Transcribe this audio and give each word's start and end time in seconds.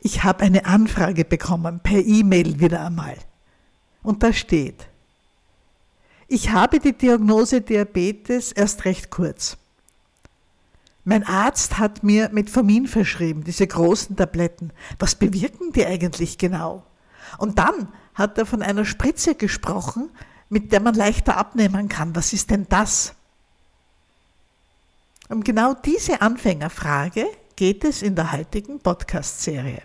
Ich 0.00 0.24
habe 0.24 0.44
eine 0.44 0.64
Anfrage 0.64 1.24
bekommen, 1.24 1.80
per 1.80 1.98
E-Mail 1.98 2.58
wieder 2.58 2.86
einmal. 2.86 3.16
Und 4.02 4.22
da 4.22 4.32
steht, 4.32 4.86
ich 6.26 6.50
habe 6.50 6.78
die 6.78 6.96
Diagnose 6.96 7.60
Diabetes 7.60 8.52
erst 8.52 8.84
recht 8.84 9.10
kurz. 9.10 9.56
Mein 11.04 11.26
Arzt 11.26 11.78
hat 11.78 12.02
mir 12.02 12.28
Metformin 12.30 12.86
verschrieben, 12.86 13.44
diese 13.44 13.66
großen 13.66 14.16
Tabletten. 14.16 14.70
Was 14.98 15.14
bewirken 15.14 15.72
die 15.72 15.84
eigentlich 15.84 16.38
genau? 16.38 16.84
Und 17.38 17.58
dann 17.58 17.88
hat 18.14 18.38
er 18.38 18.46
von 18.46 18.62
einer 18.62 18.84
Spritze 18.84 19.34
gesprochen, 19.34 20.10
mit 20.48 20.72
der 20.72 20.80
man 20.80 20.94
leichter 20.94 21.36
abnehmen 21.36 21.88
kann. 21.88 22.14
Was 22.14 22.32
ist 22.32 22.50
denn 22.50 22.66
das? 22.68 23.14
Um 25.28 25.42
genau 25.44 25.74
diese 25.74 26.20
Anfängerfrage 26.20 27.26
geht 27.56 27.84
es 27.84 28.02
in 28.02 28.14
der 28.14 28.32
heutigen 28.32 28.80
Podcast-Serie. 28.80 29.82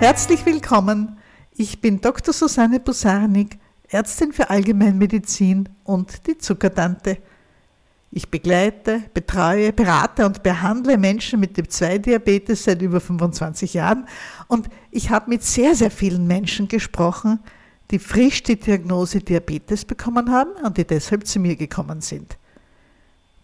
Herzlich 0.00 0.46
willkommen. 0.46 1.18
Ich 1.52 1.82
bin 1.82 2.00
Dr. 2.00 2.32
Susanne 2.32 2.80
Busarnik, 2.80 3.58
Ärztin 3.88 4.32
für 4.32 4.48
Allgemeinmedizin 4.48 5.68
und 5.84 6.26
die 6.26 6.38
Zuckertante. 6.38 7.18
Ich 8.10 8.30
begleite, 8.30 9.02
betreue, 9.12 9.74
berate 9.74 10.24
und 10.24 10.42
behandle 10.42 10.96
Menschen 10.96 11.38
mit 11.38 11.52
Typ 11.54 11.70
2 11.70 11.98
Diabetes 11.98 12.64
seit 12.64 12.80
über 12.80 12.98
25 12.98 13.74
Jahren 13.74 14.08
und 14.48 14.70
ich 14.90 15.10
habe 15.10 15.28
mit 15.28 15.42
sehr, 15.42 15.74
sehr 15.74 15.90
vielen 15.90 16.26
Menschen 16.26 16.66
gesprochen, 16.66 17.40
die 17.90 17.98
frisch 17.98 18.42
die 18.42 18.58
Diagnose 18.58 19.20
Diabetes 19.20 19.84
bekommen 19.84 20.30
haben 20.30 20.52
und 20.64 20.76
die 20.76 20.84
deshalb 20.84 21.26
zu 21.26 21.40
mir 21.40 21.56
gekommen 21.56 22.00
sind. 22.00 22.36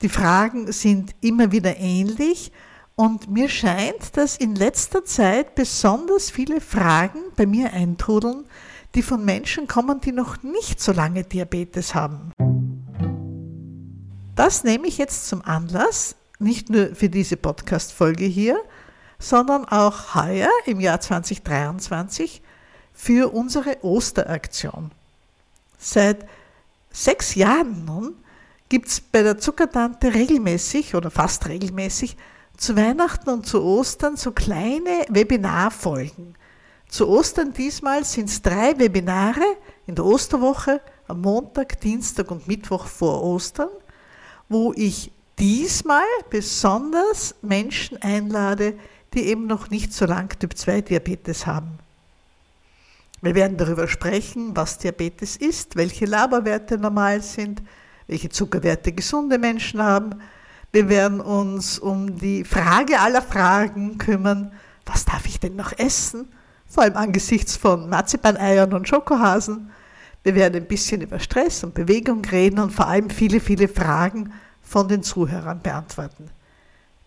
Die 0.02 0.08
Fragen 0.08 0.70
sind 0.72 1.14
immer 1.20 1.52
wieder 1.52 1.76
ähnlich 1.78 2.52
und 2.94 3.30
mir 3.30 3.48
scheint, 3.48 4.16
dass 4.16 4.36
in 4.36 4.54
letzter 4.54 5.04
Zeit 5.04 5.54
besonders 5.54 6.30
viele 6.30 6.60
Fragen 6.60 7.18
bei 7.34 7.46
mir 7.46 7.72
eintrudeln, 7.72 8.44
die 8.94 9.02
von 9.02 9.24
Menschen 9.24 9.66
kommen, 9.66 10.00
die 10.00 10.12
noch 10.12 10.42
nicht 10.42 10.80
so 10.80 10.92
lange 10.92 11.24
Diabetes 11.24 11.94
haben. 11.94 12.32
Das 14.34 14.64
nehme 14.64 14.86
ich 14.86 14.98
jetzt 14.98 15.28
zum 15.28 15.42
Anlass, 15.42 16.14
nicht 16.38 16.70
nur 16.70 16.94
für 16.94 17.08
diese 17.08 17.36
Podcast-Folge 17.36 18.26
hier, 18.26 18.58
sondern 19.18 19.64
auch 19.64 20.14
heuer 20.14 20.50
im 20.66 20.78
Jahr 20.78 21.00
2023 21.00 22.42
für 22.96 23.32
unsere 23.32 23.84
Osteraktion. 23.84 24.90
Seit 25.78 26.26
sechs 26.90 27.36
Jahren 27.36 27.84
nun 27.84 28.16
gibt 28.68 28.88
es 28.88 29.00
bei 29.00 29.22
der 29.22 29.38
Zuckertante 29.38 30.12
regelmäßig 30.12 30.96
oder 30.96 31.12
fast 31.12 31.46
regelmäßig 31.46 32.16
zu 32.56 32.74
Weihnachten 32.74 33.30
und 33.30 33.46
zu 33.46 33.62
Ostern 33.62 34.16
so 34.16 34.32
kleine 34.32 35.04
Webinarfolgen. 35.08 36.34
Zu 36.88 37.08
Ostern 37.08 37.52
diesmal 37.52 38.04
sind 38.04 38.28
es 38.28 38.42
drei 38.42 38.76
Webinare 38.78 39.44
in 39.86 39.94
der 39.94 40.04
Osterwoche 40.04 40.80
am 41.06 41.20
Montag, 41.20 41.80
Dienstag 41.80 42.30
und 42.32 42.48
Mittwoch 42.48 42.86
vor 42.86 43.22
Ostern 43.22 43.68
wo 44.48 44.72
ich 44.76 45.10
diesmal 45.38 46.04
besonders 46.30 47.34
Menschen 47.42 48.00
einlade, 48.02 48.74
die 49.14 49.26
eben 49.26 49.46
noch 49.46 49.70
nicht 49.70 49.92
so 49.92 50.06
lang 50.06 50.38
Typ 50.38 50.56
2 50.56 50.82
Diabetes 50.82 51.46
haben. 51.46 51.78
Wir 53.26 53.34
werden 53.34 53.56
darüber 53.56 53.88
sprechen, 53.88 54.54
was 54.54 54.78
Diabetes 54.78 55.36
ist, 55.36 55.74
welche 55.74 56.06
Laberwerte 56.06 56.78
normal 56.78 57.22
sind, 57.22 57.60
welche 58.06 58.28
Zuckerwerte 58.28 58.92
gesunde 58.92 59.36
Menschen 59.38 59.82
haben. 59.82 60.20
Wir 60.70 60.88
werden 60.88 61.20
uns 61.20 61.80
um 61.80 62.20
die 62.20 62.44
Frage 62.44 63.00
aller 63.00 63.22
Fragen 63.22 63.98
kümmern, 63.98 64.52
was 64.84 65.06
darf 65.06 65.26
ich 65.26 65.40
denn 65.40 65.56
noch 65.56 65.76
essen? 65.76 66.28
Vor 66.66 66.84
allem 66.84 66.96
angesichts 66.96 67.56
von 67.56 67.88
Marzipaneiern 67.88 68.72
und 68.72 68.86
Schokohasen. 68.86 69.72
Wir 70.22 70.36
werden 70.36 70.62
ein 70.62 70.68
bisschen 70.68 71.00
über 71.00 71.18
Stress 71.18 71.64
und 71.64 71.74
Bewegung 71.74 72.24
reden 72.24 72.60
und 72.60 72.70
vor 72.70 72.86
allem 72.86 73.10
viele, 73.10 73.40
viele 73.40 73.66
Fragen 73.66 74.32
von 74.62 74.86
den 74.86 75.02
Zuhörern 75.02 75.60
beantworten. 75.62 76.30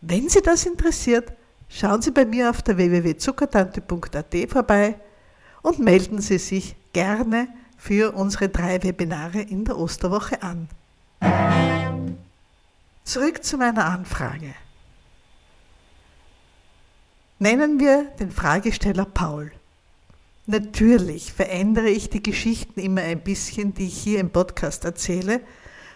Wenn 0.01 0.27
Sie 0.27 0.41
das 0.41 0.65
interessiert, 0.65 1.31
schauen 1.69 2.01
Sie 2.01 2.11
bei 2.11 2.25
mir 2.25 2.49
auf 2.49 2.61
der 2.61 2.75
www.zuckertante.at 2.75 4.35
vorbei 4.49 4.99
und 5.61 5.79
melden 5.79 6.21
Sie 6.21 6.37
sich 6.37 6.75
gerne 6.93 7.47
für 7.77 8.13
unsere 8.13 8.49
drei 8.49 8.83
Webinare 8.83 9.41
in 9.41 9.65
der 9.65 9.77
Osterwoche 9.77 10.41
an. 10.41 10.67
Zurück 13.03 13.43
zu 13.43 13.57
meiner 13.57 13.85
Anfrage. 13.85 14.53
Nennen 17.39 17.79
wir 17.79 18.03
den 18.19 18.31
Fragesteller 18.31 19.05
Paul. 19.05 19.51
Natürlich 20.45 21.31
verändere 21.31 21.89
ich 21.89 22.09
die 22.09 22.21
Geschichten 22.21 22.79
immer 22.79 23.01
ein 23.01 23.21
bisschen, 23.21 23.73
die 23.73 23.87
ich 23.87 23.97
hier 23.97 24.19
im 24.19 24.29
Podcast 24.29 24.83
erzähle, 24.83 25.41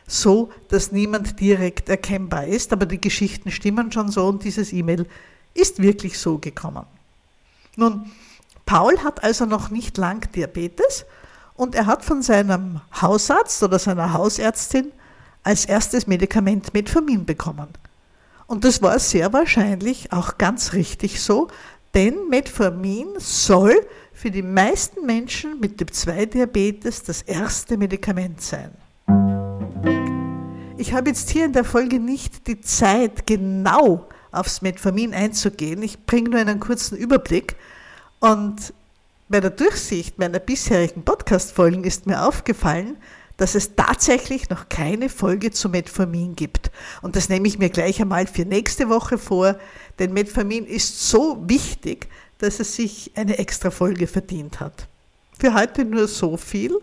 so, 0.08 0.52
dass 0.70 0.92
niemand 0.92 1.40
direkt 1.40 1.90
erkennbar 1.90 2.46
ist, 2.48 2.72
aber 2.72 2.86
die 2.86 3.02
Geschichten 3.02 3.52
stimmen 3.52 3.92
schon 3.92 4.10
so 4.10 4.28
und 4.28 4.44
dieses 4.44 4.72
E-Mail 4.72 5.08
ist 5.54 5.82
wirklich 5.82 6.18
so 6.18 6.38
gekommen. 6.38 6.86
Nun, 7.76 8.12
Paul 8.66 8.98
hat 9.04 9.24
also 9.24 9.46
noch 9.46 9.70
nicht 9.70 9.98
lang 9.98 10.32
Diabetes 10.32 11.06
und 11.56 11.76
er 11.76 11.86
hat 11.86 12.04
von 12.04 12.22
seinem 12.22 12.82
Hausarzt 13.02 13.62
oder 13.64 13.80
seiner 13.80 14.14
Hausärztin 14.14 14.92
als 15.44 15.66
erstes 15.66 16.08
Medikament 16.08 16.74
Metformin 16.74 17.26
bekommen. 17.26 17.68
Und 18.48 18.64
das 18.64 18.82
war 18.82 18.98
sehr 19.00 19.34
wahrscheinlich 19.34 20.12
auch 20.12 20.38
ganz 20.38 20.74
richtig 20.74 21.22
so, 21.22 21.48
denn 21.94 22.30
Metformin 22.30 23.08
soll 23.18 23.86
für 24.14 24.32
die 24.32 24.42
meisten 24.42 25.06
Menschen 25.06 25.60
mit 25.60 25.78
Typ 25.78 25.94
2 25.94 26.26
Diabetes 26.28 27.04
das 27.04 27.22
erste 27.22 27.78
Medikament 27.78 28.42
sein. 28.42 28.72
Ich 30.78 30.94
habe 30.94 31.10
jetzt 31.10 31.30
hier 31.30 31.46
in 31.46 31.54
der 31.54 31.64
Folge 31.64 32.00
nicht 32.00 32.48
die 32.48 32.60
Zeit, 32.62 33.28
genau 33.28 34.08
aufs 34.32 34.62
Metformin 34.62 35.14
einzugehen. 35.14 35.82
Ich 35.84 36.06
bringe 36.06 36.32
nur 36.32 36.40
einen 36.40 36.60
kurzen 36.60 36.98
Überblick. 36.98 37.56
Und 38.24 38.74
bei 39.28 39.42
der 39.42 39.50
Durchsicht 39.50 40.18
meiner 40.18 40.40
bisherigen 40.40 41.04
Podcast-Folgen 41.04 41.84
ist 41.84 42.08
mir 42.08 42.26
aufgefallen, 42.26 42.96
dass 43.36 43.54
es 43.54 43.76
tatsächlich 43.76 44.50
noch 44.50 44.70
keine 44.70 45.10
Folge 45.10 45.52
zu 45.52 45.68
Metformin 45.68 46.34
gibt. 46.34 46.72
Und 47.02 47.18
das 47.18 47.28
nehme 47.28 47.50
ich 47.50 47.60
mir 47.60 47.70
gleich 47.70 48.02
einmal 48.02 48.26
für 48.26 48.46
nächste 48.46 48.88
Woche 48.88 49.18
vor, 49.18 49.58
denn 50.00 50.14
Metformin 50.14 50.66
ist 50.66 51.10
so 51.10 51.38
wichtig, 51.50 52.08
dass 52.38 52.62
es 52.62 52.78
sich 52.78 53.12
eine 53.16 53.40
extra 53.40 53.72
Folge 53.72 54.08
verdient 54.08 54.62
hat. 54.62 54.88
Für 55.38 55.54
heute 55.54 55.84
nur 55.84 56.08
so 56.08 56.38
viel. 56.38 56.80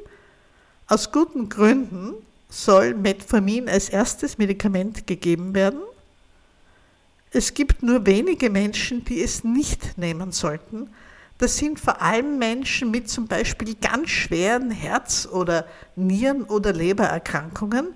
Aus 0.89 1.11
guten 1.11 1.49
Gründen 1.49 2.12
soll 2.51 2.93
Metformin 2.93 3.67
als 3.67 3.89
erstes 3.89 4.37
Medikament 4.37 5.07
gegeben 5.07 5.55
werden. 5.55 5.81
Es 7.31 7.55
gibt 7.55 7.83
nur 7.83 8.05
wenige 8.05 8.51
Menschen, 8.51 9.07
die 9.07 9.22
es 9.22 9.43
nicht 9.43 9.97
nehmen 9.97 10.33
sollten. 10.33 10.91
Das 11.41 11.56
sind 11.56 11.81
vor 11.81 12.03
allem 12.03 12.39
Menschen 12.39 12.91
mit 12.91 13.09
zum 13.09 13.27
Beispiel 13.27 13.75
ganz 13.75 14.11
schweren 14.11 14.71
Herz- 14.71 15.27
oder 15.27 15.67
Nieren- 15.97 16.45
oder 16.45 16.75
Lebererkrankungen. 16.75 17.95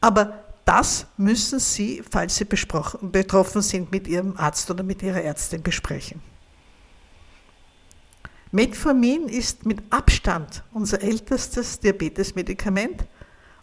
Aber 0.00 0.44
das 0.64 1.08
müssen 1.16 1.58
Sie, 1.58 2.04
falls 2.08 2.36
Sie 2.36 2.44
betroffen 2.44 3.62
sind, 3.62 3.90
mit 3.90 4.06
Ihrem 4.06 4.36
Arzt 4.36 4.70
oder 4.70 4.84
mit 4.84 5.02
Ihrer 5.02 5.20
Ärztin 5.20 5.60
besprechen. 5.60 6.22
Metformin 8.52 9.28
ist 9.28 9.66
mit 9.66 9.82
Abstand 9.90 10.62
unser 10.72 11.02
ältestes 11.02 11.80
Diabetesmedikament 11.80 13.06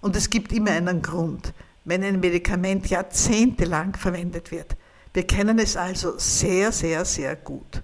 und 0.01 0.17
es 0.17 0.29
gibt 0.29 0.51
immer 0.51 0.71
einen 0.71 1.01
Grund, 1.01 1.53
wenn 1.85 2.03
ein 2.03 2.19
Medikament 2.19 2.87
jahrzehntelang 2.87 3.95
verwendet 3.95 4.51
wird. 4.51 4.75
Wir 5.13 5.25
kennen 5.25 5.57
es 5.57 5.77
also 5.77 6.15
sehr, 6.17 6.73
sehr, 6.73 7.05
sehr 7.05 7.37
gut. 7.37 7.81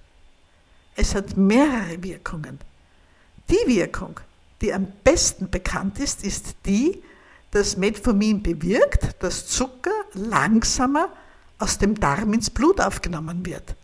Es 0.96 1.14
hat 1.14 1.36
mehrere 1.36 2.02
Wirkungen. 2.02 2.58
Die 3.48 3.66
Wirkung, 3.66 4.20
die 4.60 4.72
am 4.72 4.88
besten 5.04 5.50
bekannt 5.50 5.98
ist, 5.98 6.24
ist 6.24 6.54
die, 6.66 7.02
dass 7.50 7.76
Metformin 7.76 8.42
bewirkt, 8.42 9.22
dass 9.22 9.46
Zucker 9.46 9.90
langsamer 10.14 11.08
aus 11.58 11.78
dem 11.78 11.98
Darm 11.98 12.32
ins 12.32 12.50
Blut 12.50 12.80
aufgenommen 12.80 13.44
wird. 13.46 13.74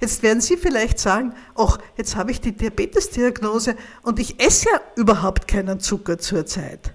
Jetzt 0.00 0.22
werden 0.22 0.40
Sie 0.40 0.56
vielleicht 0.56 0.98
sagen, 0.98 1.32
ach, 1.54 1.78
jetzt 1.96 2.16
habe 2.16 2.32
ich 2.32 2.40
die 2.40 2.52
Diabetesdiagnose 2.52 3.76
und 4.02 4.18
ich 4.18 4.40
esse 4.40 4.68
ja 4.70 4.80
überhaupt 4.96 5.46
keinen 5.46 5.80
Zucker 5.80 6.18
zurzeit. 6.18 6.92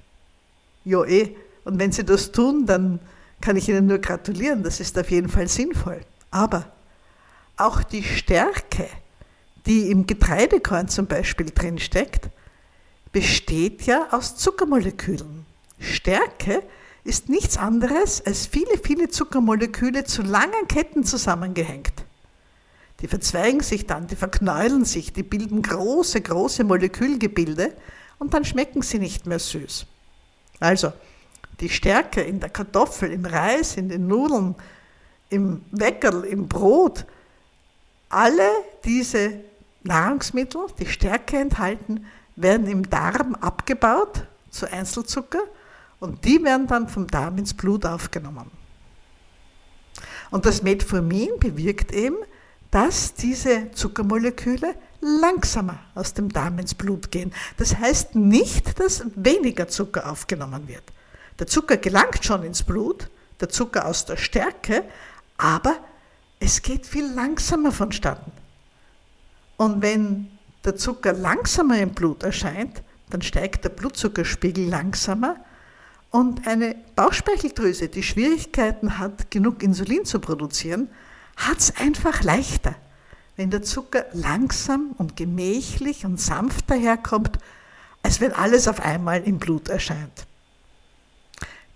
Ja, 0.84 1.04
eh. 1.06 1.36
Und 1.64 1.80
wenn 1.80 1.92
Sie 1.92 2.04
das 2.04 2.32
tun, 2.32 2.66
dann 2.66 3.00
kann 3.42 3.56
ich 3.56 3.70
Ihnen 3.70 3.88
nur 3.88 4.00
gratulieren. 4.00 4.64
Das 4.64 4.80
ist 4.80 4.98
auf 4.98 5.10
jeden 5.10 5.30
Fall 5.30 5.48
sinnvoll. 5.48 6.02
Aber 6.32 6.66
auch 7.56 7.84
die 7.84 8.04
Stärke, 8.04 8.88
die 9.68 9.92
im 9.92 10.08
Getreidekorn 10.08 10.88
zum 10.88 11.08
Beispiel 11.08 11.48
drin 11.54 11.78
steckt, 11.78 12.30
besteht 13.12 13.84
ja 13.84 14.08
aus 14.12 14.38
Zuckermolekülen. 14.38 15.46
Stärke 15.80 16.64
ist 17.04 17.30
nichts 17.30 17.58
anderes 17.58 18.26
als 18.26 18.48
viele, 18.48 18.78
viele 18.82 19.10
Zuckermoleküle 19.10 20.06
zu 20.06 20.22
langen 20.22 20.68
Ketten 20.68 21.04
zusammengehängt. 21.04 21.94
Die 23.02 23.08
verzweigen 23.08 23.62
sich 23.62 23.86
dann, 23.86 24.08
die 24.08 24.16
verknäulen 24.16 24.84
sich, 24.84 25.14
die 25.14 25.24
bilden 25.24 25.62
große, 25.62 26.22
große 26.22 26.64
Molekülgebilde 26.64 27.74
und 28.18 28.34
dann 28.34 28.44
schmecken 28.44 28.82
sie 28.82 29.00
nicht 29.00 29.26
mehr 29.28 29.40
süß. 29.40 29.86
Also, 30.60 30.92
die 31.60 31.70
Stärke 31.70 32.22
in 32.22 32.40
der 32.40 32.50
Kartoffel, 32.50 33.12
im 33.12 33.26
Reis, 33.26 33.78
in 33.78 33.90
den 33.90 34.08
Nudeln, 34.08 34.56
im 35.30 35.64
Weckerl, 35.72 36.24
im 36.24 36.48
Brot, 36.48 37.06
alle 38.10 38.50
diese 38.84 39.42
Nahrungsmittel, 39.88 40.68
die 40.80 40.86
Stärke 40.86 41.38
enthalten, 41.38 42.06
werden 42.36 42.68
im 42.68 42.90
Darm 42.90 43.36
abgebaut 43.36 44.26
zu 44.50 44.72
Einzelzucker 44.72 45.42
und 46.00 46.24
die 46.26 46.44
werden 46.44 46.68
dann 46.68 46.88
vom 46.88 47.08
Darm 47.08 47.38
ins 47.38 47.54
Blut 47.54 47.86
aufgenommen. 47.86 48.52
Und 50.30 50.46
das 50.46 50.62
Metformin 50.62 51.40
bewirkt 51.40 51.92
eben, 51.92 52.18
dass 52.70 53.14
diese 53.14 53.72
Zuckermoleküle 53.72 54.76
langsamer 55.00 55.80
aus 55.96 56.14
dem 56.14 56.30
Darm 56.30 56.60
ins 56.60 56.76
Blut 56.76 57.12
gehen. 57.12 57.34
Das 57.58 57.78
heißt 57.78 58.16
nicht, 58.16 58.80
dass 58.80 59.04
weniger 59.16 59.68
Zucker 59.68 60.12
aufgenommen 60.12 60.68
wird. 60.68 60.84
Der 61.40 61.48
Zucker 61.48 61.78
gelangt 61.78 62.26
schon 62.26 62.44
ins 62.44 62.64
Blut, 62.64 63.10
der 63.40 63.50
Zucker 63.50 63.86
aus 63.86 64.06
der 64.06 64.18
Stärke, 64.18 64.84
aber 65.38 65.78
es 66.40 66.62
geht 66.62 66.86
viel 66.86 67.12
langsamer 67.14 67.72
vonstatten. 67.72 68.32
Und 69.58 69.82
wenn 69.82 70.30
der 70.64 70.76
Zucker 70.76 71.14
langsamer 71.14 71.80
im 71.80 71.90
Blut 71.90 72.24
erscheint, 72.24 72.84
dann 73.10 73.22
steigt 73.22 73.64
der 73.64 73.70
Blutzuckerspiegel 73.70 74.68
langsamer 74.68 75.38
und 76.12 76.48
eine 76.48 76.76
Bauchspeicheldrüse, 76.96 77.90
die 77.90 78.04
Schwierigkeiten 78.04 78.98
hat, 78.98 79.32
genug 79.32 79.64
Insulin 79.64 80.06
zu 80.06 80.20
produzieren, 80.20 80.90
hat 81.36 81.60
es 81.60 81.76
einfach 81.78 82.24
leichter, 82.24 82.76
wenn 83.36 83.50
der 83.50 83.62
Zucker 83.62 84.06
langsam 84.14 84.96
und 84.98 85.16
gemächlich 85.16 86.06
und 86.06 86.20
sanft 86.20 86.70
daherkommt, 86.70 87.38
als 88.04 88.22
wenn 88.22 88.32
alles 88.34 88.68
auf 88.68 88.80
einmal 88.80 89.24
im 89.24 89.38
Blut 89.38 89.70
erscheint. 89.70 90.26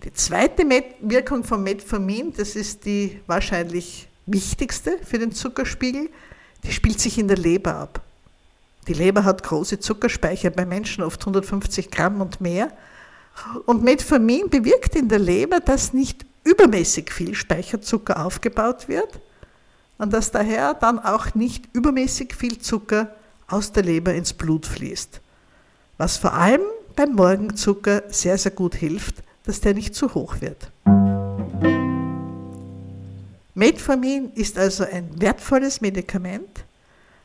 Die 0.03 0.13
zweite 0.13 0.63
Wirkung 1.01 1.43
von 1.43 1.61
Metformin, 1.61 2.33
das 2.35 2.55
ist 2.55 2.85
die 2.85 3.19
wahrscheinlich 3.27 4.07
wichtigste 4.25 4.97
für 5.03 5.19
den 5.19 5.31
Zuckerspiegel, 5.31 6.09
die 6.63 6.71
spielt 6.71 6.99
sich 6.99 7.17
in 7.17 7.27
der 7.27 7.37
Leber 7.37 7.75
ab. 7.75 8.01
Die 8.87 8.93
Leber 8.93 9.23
hat 9.23 9.43
große 9.43 9.79
Zuckerspeicher, 9.79 10.49
bei 10.49 10.65
Menschen 10.65 11.03
oft 11.03 11.21
150 11.21 11.91
Gramm 11.91 12.21
und 12.21 12.41
mehr. 12.41 12.71
Und 13.65 13.83
Metformin 13.83 14.49
bewirkt 14.49 14.95
in 14.95 15.07
der 15.07 15.19
Leber, 15.19 15.59
dass 15.59 15.93
nicht 15.93 16.25
übermäßig 16.43 17.11
viel 17.11 17.35
Speicherzucker 17.35 18.25
aufgebaut 18.25 18.87
wird 18.87 19.19
und 19.97 20.11
dass 20.11 20.31
daher 20.31 20.73
dann 20.73 20.99
auch 20.99 21.35
nicht 21.35 21.65
übermäßig 21.73 22.33
viel 22.33 22.57
Zucker 22.57 23.13
aus 23.47 23.71
der 23.71 23.83
Leber 23.83 24.13
ins 24.13 24.33
Blut 24.33 24.65
fließt. 24.65 25.21
Was 25.97 26.17
vor 26.17 26.33
allem 26.33 26.61
beim 26.95 27.13
Morgenzucker 27.13 28.03
sehr, 28.09 28.37
sehr 28.37 28.51
gut 28.51 28.75
hilft, 28.75 29.23
dass 29.43 29.61
der 29.61 29.73
nicht 29.73 29.93
zu 29.93 30.13
hoch 30.13 30.41
wird. 30.41 30.70
Metformin 33.53 34.31
ist 34.33 34.57
also 34.57 34.85
ein 34.85 35.09
wertvolles 35.19 35.81
Medikament, 35.81 36.65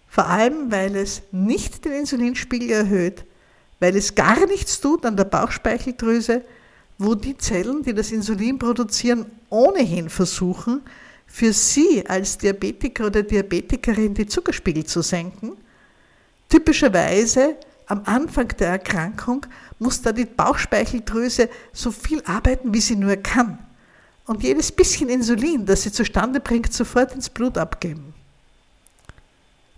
vor 0.08 0.26
allem 0.26 0.70
weil 0.73 0.96
es 0.96 1.23
nicht 1.31 1.84
den 1.84 1.93
Insulinspiegel 1.93 2.70
erhöht, 2.70 3.25
weil 3.81 3.96
es 3.96 4.14
gar 4.14 4.46
nichts 4.46 4.81
tut 4.81 5.05
an 5.05 5.17
der 5.17 5.25
Bauchspeicheldrüse, 5.25 6.43
wo 6.99 7.14
die 7.14 7.37
Zellen, 7.37 7.82
die 7.82 7.94
das 7.94 8.11
Insulin 8.11 8.58
produzieren, 8.58 9.26
ohnehin 9.50 10.08
versuchen, 10.08 10.82
für 11.26 11.52
Sie 11.52 12.05
als 12.06 12.38
Diabetiker 12.38 13.06
oder 13.06 13.23
Diabetikerin 13.23 14.14
die 14.14 14.26
Zuckerspiegel 14.26 14.87
zu 14.87 15.02
senken. 15.02 15.52
Typischerweise 16.49 17.56
am 17.87 18.02
Anfang 18.05 18.49
der 18.58 18.69
Erkrankung 18.69 19.46
muss 19.78 20.00
da 20.00 20.12
die 20.12 20.25
Bauchspeicheldrüse 20.25 21.49
so 21.73 21.90
viel 21.90 22.23
arbeiten, 22.25 22.73
wie 22.73 22.81
sie 22.81 22.96
nur 22.96 23.17
kann. 23.17 23.58
Und 24.26 24.43
jedes 24.43 24.73
bisschen 24.73 25.08
Insulin, 25.08 25.64
das 25.64 25.82
sie 25.82 25.93
zustande 25.93 26.40
bringt, 26.40 26.73
sofort 26.73 27.14
ins 27.14 27.31
Blut 27.31 27.56
abgeben. 27.56 28.12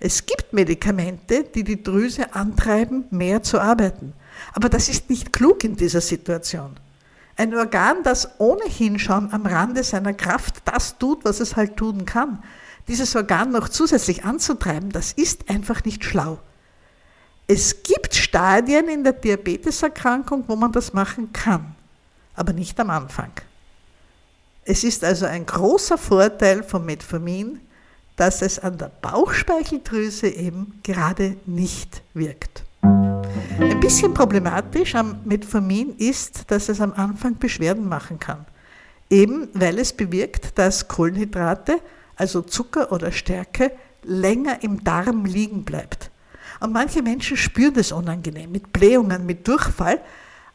Es 0.00 0.24
gibt 0.24 0.52
Medikamente, 0.52 1.44
die 1.44 1.64
die 1.64 1.82
Drüse 1.82 2.34
antreiben, 2.34 3.04
mehr 3.10 3.42
zu 3.42 3.60
arbeiten. 3.60 4.12
Aber 4.54 4.68
das 4.68 4.88
ist 4.88 5.10
nicht 5.10 5.32
klug 5.32 5.64
in 5.64 5.76
dieser 5.76 6.00
Situation. 6.00 6.76
Ein 7.36 7.54
Organ, 7.54 8.02
das 8.02 8.40
ohnehin 8.40 8.98
schon 8.98 9.32
am 9.32 9.44
Rande 9.44 9.84
seiner 9.84 10.14
Kraft 10.14 10.62
das 10.64 10.98
tut, 10.98 11.24
was 11.24 11.40
es 11.40 11.56
halt 11.56 11.76
tun 11.76 12.04
kann, 12.04 12.42
dieses 12.88 13.14
Organ 13.14 13.52
noch 13.52 13.68
zusätzlich 13.68 14.24
anzutreiben, 14.24 14.90
das 14.90 15.12
ist 15.12 15.50
einfach 15.50 15.84
nicht 15.84 16.04
schlau. 16.04 16.38
Es 17.46 17.82
gibt 17.82 18.14
Stadien 18.14 18.88
in 18.88 19.04
der 19.04 19.12
Diabeteserkrankung, 19.12 20.44
wo 20.46 20.56
man 20.56 20.72
das 20.72 20.92
machen 20.94 21.32
kann, 21.32 21.74
aber 22.34 22.52
nicht 22.52 22.78
am 22.80 22.90
Anfang. 22.90 23.30
Es 24.70 24.84
ist 24.84 25.02
also 25.02 25.24
ein 25.24 25.46
großer 25.46 25.96
Vorteil 25.96 26.62
von 26.62 26.84
Metformin, 26.84 27.58
dass 28.16 28.42
es 28.42 28.58
an 28.58 28.76
der 28.76 28.90
Bauchspeicheldrüse 29.00 30.28
eben 30.28 30.78
gerade 30.82 31.38
nicht 31.46 32.02
wirkt. 32.12 32.64
Ein 32.82 33.80
bisschen 33.80 34.12
problematisch 34.12 34.94
am 34.94 35.20
Metformin 35.24 35.96
ist, 35.96 36.50
dass 36.50 36.68
es 36.68 36.82
am 36.82 36.92
Anfang 36.92 37.38
Beschwerden 37.38 37.88
machen 37.88 38.18
kann. 38.18 38.44
Eben 39.08 39.48
weil 39.54 39.78
es 39.78 39.94
bewirkt, 39.94 40.58
dass 40.58 40.86
Kohlenhydrate, 40.86 41.80
also 42.16 42.42
Zucker 42.42 42.92
oder 42.92 43.10
Stärke, 43.10 43.72
länger 44.02 44.62
im 44.62 44.84
Darm 44.84 45.24
liegen 45.24 45.64
bleibt. 45.64 46.10
Und 46.60 46.74
manche 46.74 47.00
Menschen 47.00 47.38
spüren 47.38 47.72
das 47.72 47.90
unangenehm 47.90 48.52
mit 48.52 48.70
Blähungen, 48.70 49.24
mit 49.24 49.48
Durchfall, 49.48 50.02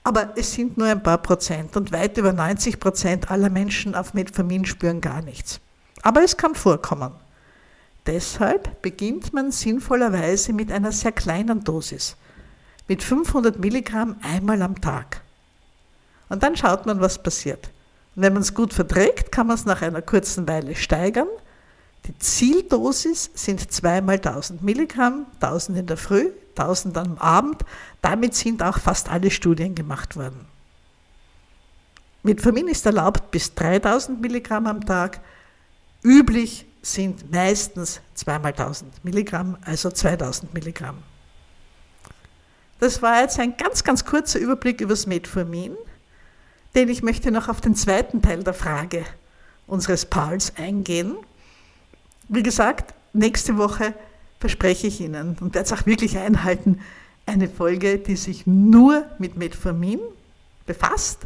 aber 0.04 0.34
es 0.36 0.54
sind 0.54 0.78
nur 0.78 0.88
ein 0.88 1.02
paar 1.02 1.18
Prozent 1.20 1.76
und 1.78 1.92
weit 1.92 2.18
über 2.18 2.34
90 2.34 2.80
Prozent 2.80 3.32
aller 3.32 3.50
Menschen 3.50 3.96
auf 3.96 4.14
Metformin 4.14 4.66
spüren 4.66 5.00
gar 5.00 5.22
nichts. 5.22 5.60
Aber 6.02 6.24
es 6.24 6.36
kann 6.36 6.56
vorkommen. 6.56 7.12
Deshalb 8.06 8.82
beginnt 8.82 9.32
man 9.32 9.52
sinnvollerweise 9.52 10.52
mit 10.52 10.72
einer 10.72 10.92
sehr 10.92 11.14
kleinen 11.14 11.64
Dosis, 11.64 12.18
mit 12.90 13.02
500 13.02 13.58
Milligramm 13.60 14.18
einmal 14.22 14.62
am 14.62 14.82
Tag. 14.82 15.22
Und 16.28 16.44
dann 16.44 16.58
schaut 16.58 16.86
man, 16.86 17.00
was 17.00 17.24
passiert. 17.24 17.70
Und 18.16 18.24
wenn 18.24 18.34
man 18.34 18.42
es 18.42 18.54
gut 18.54 18.74
verträgt, 18.74 19.32
kann 19.32 19.48
man 19.48 19.56
es 19.56 19.66
nach 19.66 19.82
einer 19.82 20.02
kurzen 20.02 20.48
Weile 20.50 20.76
steigern. 20.76 21.28
Die 22.06 22.18
Zieldosis 22.18 23.32
sind 23.34 23.72
zweimal 23.72 24.16
1000 24.16 24.62
Milligramm, 24.62 25.26
1000 25.40 25.78
in 25.78 25.88
der 25.88 25.96
Früh, 25.96 26.32
1000 26.58 26.98
am 26.98 27.18
Abend. 27.18 27.64
Damit 28.02 28.36
sind 28.36 28.64
auch 28.64 28.80
fast 28.80 29.10
alle 29.10 29.32
Studien 29.32 29.76
gemacht 29.76 30.16
worden. 30.16 30.46
Metformin 32.24 32.70
ist 32.70 32.86
erlaubt 32.86 33.32
bis 33.32 33.54
3000 33.54 34.22
Milligramm 34.22 34.68
am 34.68 34.86
Tag. 34.86 35.20
Üblich 36.04 36.66
sind 36.82 37.32
meistens 37.32 38.02
zweimal 38.14 38.52
1000 38.52 39.04
Milligramm, 39.04 39.58
also 39.66 39.92
2000 39.92 40.54
Milligramm. 40.54 40.98
Das 42.80 43.02
war 43.02 43.22
jetzt 43.22 43.40
ein 43.40 43.56
ganz, 43.56 43.84
ganz 43.84 44.04
kurzer 44.04 44.40
Überblick 44.40 44.82
über 44.82 44.94
das 44.94 45.08
Metformin, 45.08 45.76
denn 46.76 46.90
ich 46.90 47.04
möchte 47.04 47.32
noch 47.32 47.48
auf 47.48 47.62
den 47.62 47.76
zweiten 47.76 48.22
Teil 48.22 48.44
der 48.44 48.54
Frage 48.54 49.06
unseres 49.68 50.06
Pauls 50.06 50.54
eingehen. 50.58 51.16
Wie 52.28 52.44
gesagt, 52.44 52.94
nächste 53.14 53.58
Woche 53.58 53.94
verspreche 54.44 54.88
ich 54.88 55.00
Ihnen. 55.00 55.38
Und 55.40 55.56
werde 55.56 55.66
es 55.66 55.72
auch 55.72 55.86
wirklich 55.86 56.18
einhalten, 56.18 56.82
eine 57.26 57.48
Folge, 57.48 57.98
die 57.98 58.18
sich 58.18 58.46
nur 58.46 59.06
mit 59.18 59.38
Metformin 59.38 60.02
befasst. 60.66 61.20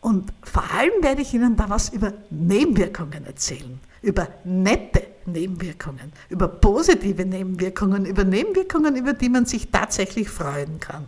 Und 0.00 0.32
vor 0.42 0.64
allem 0.74 1.00
werde 1.00 1.22
ich 1.22 1.32
Ihnen 1.32 1.54
da 1.54 1.70
was 1.70 1.90
über 1.90 2.14
Nebenwirkungen 2.30 3.24
erzählen. 3.26 3.78
Über 4.02 4.26
nette 4.42 5.04
Nebenwirkungen, 5.26 6.12
über 6.30 6.48
positive 6.48 7.24
Nebenwirkungen, 7.24 8.04
über 8.06 8.24
Nebenwirkungen, 8.24 8.96
über 8.96 9.12
die 9.12 9.28
man 9.28 9.46
sich 9.46 9.68
tatsächlich 9.70 10.28
freuen 10.28 10.80
kann. 10.80 11.06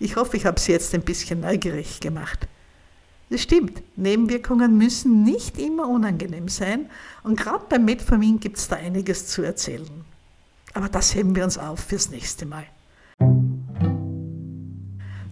Ich 0.00 0.16
hoffe, 0.16 0.36
ich 0.36 0.46
habe 0.46 0.58
Sie 0.58 0.72
jetzt 0.72 0.92
ein 0.96 1.02
bisschen 1.02 1.42
neugierig 1.42 2.00
gemacht. 2.00 2.48
Es 3.28 3.42
stimmt, 3.42 3.80
Nebenwirkungen 3.94 4.76
müssen 4.76 5.22
nicht 5.22 5.60
immer 5.60 5.88
unangenehm 5.88 6.48
sein. 6.48 6.90
Und 7.22 7.38
gerade 7.38 7.66
beim 7.68 7.84
Metformin 7.84 8.40
gibt 8.40 8.58
es 8.58 8.66
da 8.66 8.74
einiges 8.74 9.28
zu 9.28 9.42
erzählen. 9.42 10.09
Aber 10.74 10.88
das 10.88 11.14
heben 11.14 11.34
wir 11.34 11.44
uns 11.44 11.58
auf 11.58 11.80
fürs 11.80 12.10
nächste 12.10 12.46
Mal. 12.46 12.64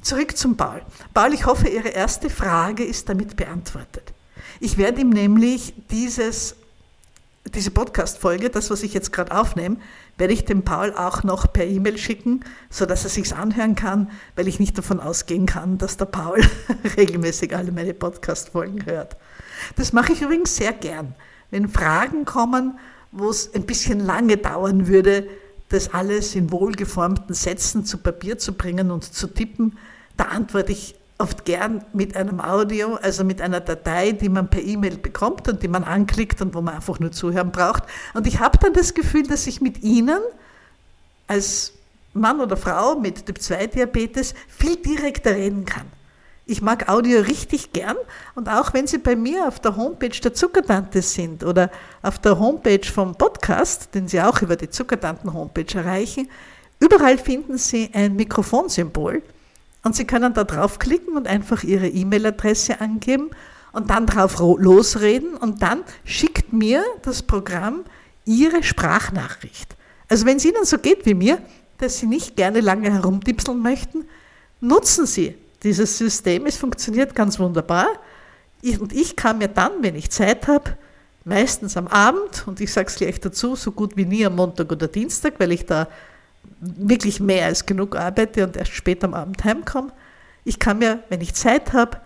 Zurück 0.03 0.37
zum 0.37 0.57
Paul. 0.57 0.83
Paul, 1.13 1.35
ich 1.35 1.47
hoffe, 1.47 1.69
Ihre 1.69 1.89
erste 1.89 2.31
Frage 2.31 2.85
ist 2.85 3.09
damit 3.09 3.37
beantwortet. 3.37 4.13
Ich 4.61 4.79
werde 4.79 5.01
ihm 5.01 5.11
nämlich 5.11 5.75
dieses, 5.91 6.57
diese 7.55 7.71
Podcast-Folge, 7.71 8.51
das, 8.51 8.71
was 8.71 8.83
ich 8.83 8.95
jetzt 8.95 9.13
gerade 9.13 9.37
aufnehme, 9.37 9.77
werde 10.17 10.33
ich 10.33 10.45
dem 10.45 10.65
Paul 10.65 10.93
auch 10.95 11.23
noch 11.23 11.53
per 11.53 11.67
E-Mail 11.67 11.99
schicken, 11.99 12.45
sodass 12.71 13.05
er 13.05 13.11
sich's 13.11 13.33
anhören 13.33 13.75
kann, 13.75 14.11
weil 14.35 14.49
ich 14.49 14.59
nicht 14.59 14.77
davon 14.77 14.99
ausgehen 14.99 15.47
kann, 15.47 15.79
dass 15.79 15.97
der 15.97 16.07
Paul 16.07 16.41
regelmäßig 16.97 17.55
alle 17.55 17.71
meine 17.71 17.95
Podcast-Folgen 17.95 18.87
hört. 18.87 19.17
Das 19.77 19.93
mache 19.93 20.13
ich 20.13 20.23
übrigens 20.23 20.57
sehr 20.57 20.73
gern. 20.73 21.15
Wenn 21.51 21.69
Fragen 21.69 22.25
kommen, 22.25 22.79
wo 23.13 23.31
es 23.31 23.55
ein 23.55 23.63
bisschen 23.63 24.01
lange 24.01 24.37
dauern 24.37 24.89
würde, 24.89 25.29
das 25.69 25.93
alles 25.93 26.35
in 26.35 26.51
wohlgeformten 26.51 27.35
Sätzen 27.35 27.85
zu 27.85 27.99
Papier 27.99 28.39
zu 28.39 28.53
bringen 28.53 28.91
und 28.91 29.05
zu 29.05 29.27
tippen, 29.27 29.79
da 30.17 30.25
antworte 30.25 30.73
ich 30.73 30.95
oft 31.19 31.45
gern 31.45 31.85
mit 31.93 32.17
einem 32.17 32.41
Audio, 32.41 32.95
also 32.95 33.25
mit 33.25 33.41
einer 33.41 33.61
Datei, 33.61 34.13
die 34.13 34.29
man 34.29 34.49
per 34.49 34.63
E-Mail 34.63 34.99
bekommt 34.99 35.49
und 35.49 35.63
die 35.63 35.69
man 35.69 35.85
anklickt 35.85 36.41
und 36.41 36.55
wo 36.55 36.61
man 36.61 36.77
einfach 36.77 37.01
nur 37.01 37.11
zuhören 37.11 37.51
braucht. 37.51 37.83
Und 38.15 38.27
ich 38.27 38.39
habe 38.39 38.59
dann 38.59 38.73
das 38.73 38.95
Gefühl, 38.95 39.25
dass 39.25 39.47
ich 39.47 39.61
mit 39.61 39.83
Ihnen 39.83 40.21
als 41.27 41.73
Mann 42.15 42.41
oder 42.41 42.57
Frau 42.57 42.99
mit 42.99 43.27
Typ-2-Diabetes 43.27 44.35
viel 44.49 44.77
direkter 44.77 45.35
reden 45.35 45.65
kann. 45.65 45.87
Ich 46.51 46.63
mag 46.63 46.89
Audio 46.89 47.21
richtig 47.21 47.75
gern 47.75 47.99
und 48.35 48.49
auch 48.49 48.73
wenn 48.73 48.87
Sie 48.87 48.97
bei 48.97 49.17
mir 49.17 49.47
auf 49.47 49.61
der 49.61 49.77
Homepage 49.77 50.09
der 50.19 50.33
Zuckertante 50.33 51.03
sind 51.03 51.45
oder 51.45 51.71
auf 52.01 52.19
der 52.21 52.39
Homepage 52.39 52.89
vom 52.91 53.15
Podcast, 53.17 53.95
den 53.95 54.09
Sie 54.09 54.19
auch 54.23 54.41
über 54.41 54.57
die 54.57 54.71
Zuckertanten-Homepage 54.71 55.75
erreichen, 55.75 56.31
überall 56.81 57.19
finden 57.19 57.59
Sie 57.59 57.91
ein 57.93 58.17
Mikrofonsymbol 58.17 59.23
und 59.85 59.95
Sie 59.95 60.07
können 60.07 60.33
da 60.33 60.45
draufklicken 60.45 61.19
und 61.19 61.27
einfach 61.27 61.65
Ihre 61.65 61.87
E-Mail-Adresse 61.87 62.81
angeben 62.81 63.29
und 63.73 63.91
dann 63.91 64.07
drauf 64.07 64.39
losreden 64.39 65.37
und 65.37 65.61
dann 65.61 65.85
schickt 66.07 66.55
mir 66.55 66.83
das 67.03 67.23
Programm 67.23 67.85
Ihre 68.25 68.63
Sprachnachricht. 68.63 69.77
Also 70.09 70.25
wenn 70.25 70.39
es 70.39 70.47
Ihnen 70.47 70.65
so 70.65 70.79
geht 70.79 71.05
wie 71.05 71.13
mir, 71.13 71.43
dass 71.77 71.99
Sie 71.99 72.07
nicht 72.07 72.37
gerne 72.37 72.61
lange 72.61 72.91
herumtipseln 72.91 73.61
möchten, 73.61 74.07
nutzen 74.63 75.05
Sie 75.05 75.35
dieses 75.63 75.99
System. 75.99 76.47
Es 76.47 76.57
funktioniert 76.57 77.15
ganz 77.15 77.39
wunderbar. 77.39 77.89
und 78.63 78.93
ich 78.93 79.17
kann 79.17 79.39
mir 79.39 79.49
dann, 79.49 79.73
wenn 79.83 79.95
ich 79.95 80.11
Zeit 80.11 80.47
habe, 80.49 80.77
meistens 81.25 81.77
am 81.77 81.87
Abend, 81.89 82.45
und 82.47 82.61
ich 82.61 82.73
sage 82.73 82.89
es 82.89 82.97
gleich 82.97 83.21
dazu, 83.21 83.55
so 83.55 83.73
gut 83.73 83.97
wie 83.97 84.05
nie 84.05 84.25
am 84.25 84.37
Montag 84.37 84.73
oder 84.73 84.89
Dienstag, 84.89 85.35
weil 85.39 85.53
ich 85.53 85.67
da 85.67 85.89
wirklich 86.61 87.21
mehr 87.21 87.47
als 87.47 87.67
genug 87.67 87.97
arbeite 87.97 88.45
und 88.45 88.57
erst 88.57 88.73
spät 88.73 89.05
am 89.05 89.15
Abend 89.15 89.45
heimkomme. 89.45 89.93
Ich 90.45 90.59
kann 90.59 90.79
mir, 90.79 91.03
wenn 91.09 91.21
ich 91.21 91.35
Zeit 91.35 91.73
habe, 91.73 91.99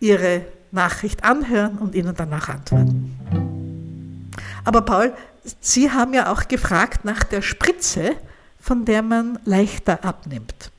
Ihre 0.00 0.42
Nachricht 0.72 1.24
anhören 1.24 1.78
und 1.78 1.94
Ihnen 1.94 2.14
danach 2.16 2.48
antworten. 2.48 4.30
Aber 4.64 4.82
Paul, 4.82 5.12
Sie 5.60 5.90
haben 5.90 6.12
ja 6.12 6.32
auch 6.32 6.48
gefragt 6.48 7.04
nach 7.04 7.22
der 7.22 7.42
Spritze, 7.42 8.12
von 8.60 8.84
der 8.84 9.02
man 9.02 9.38
leichter 9.44 10.04
abnimmt. 10.04 10.72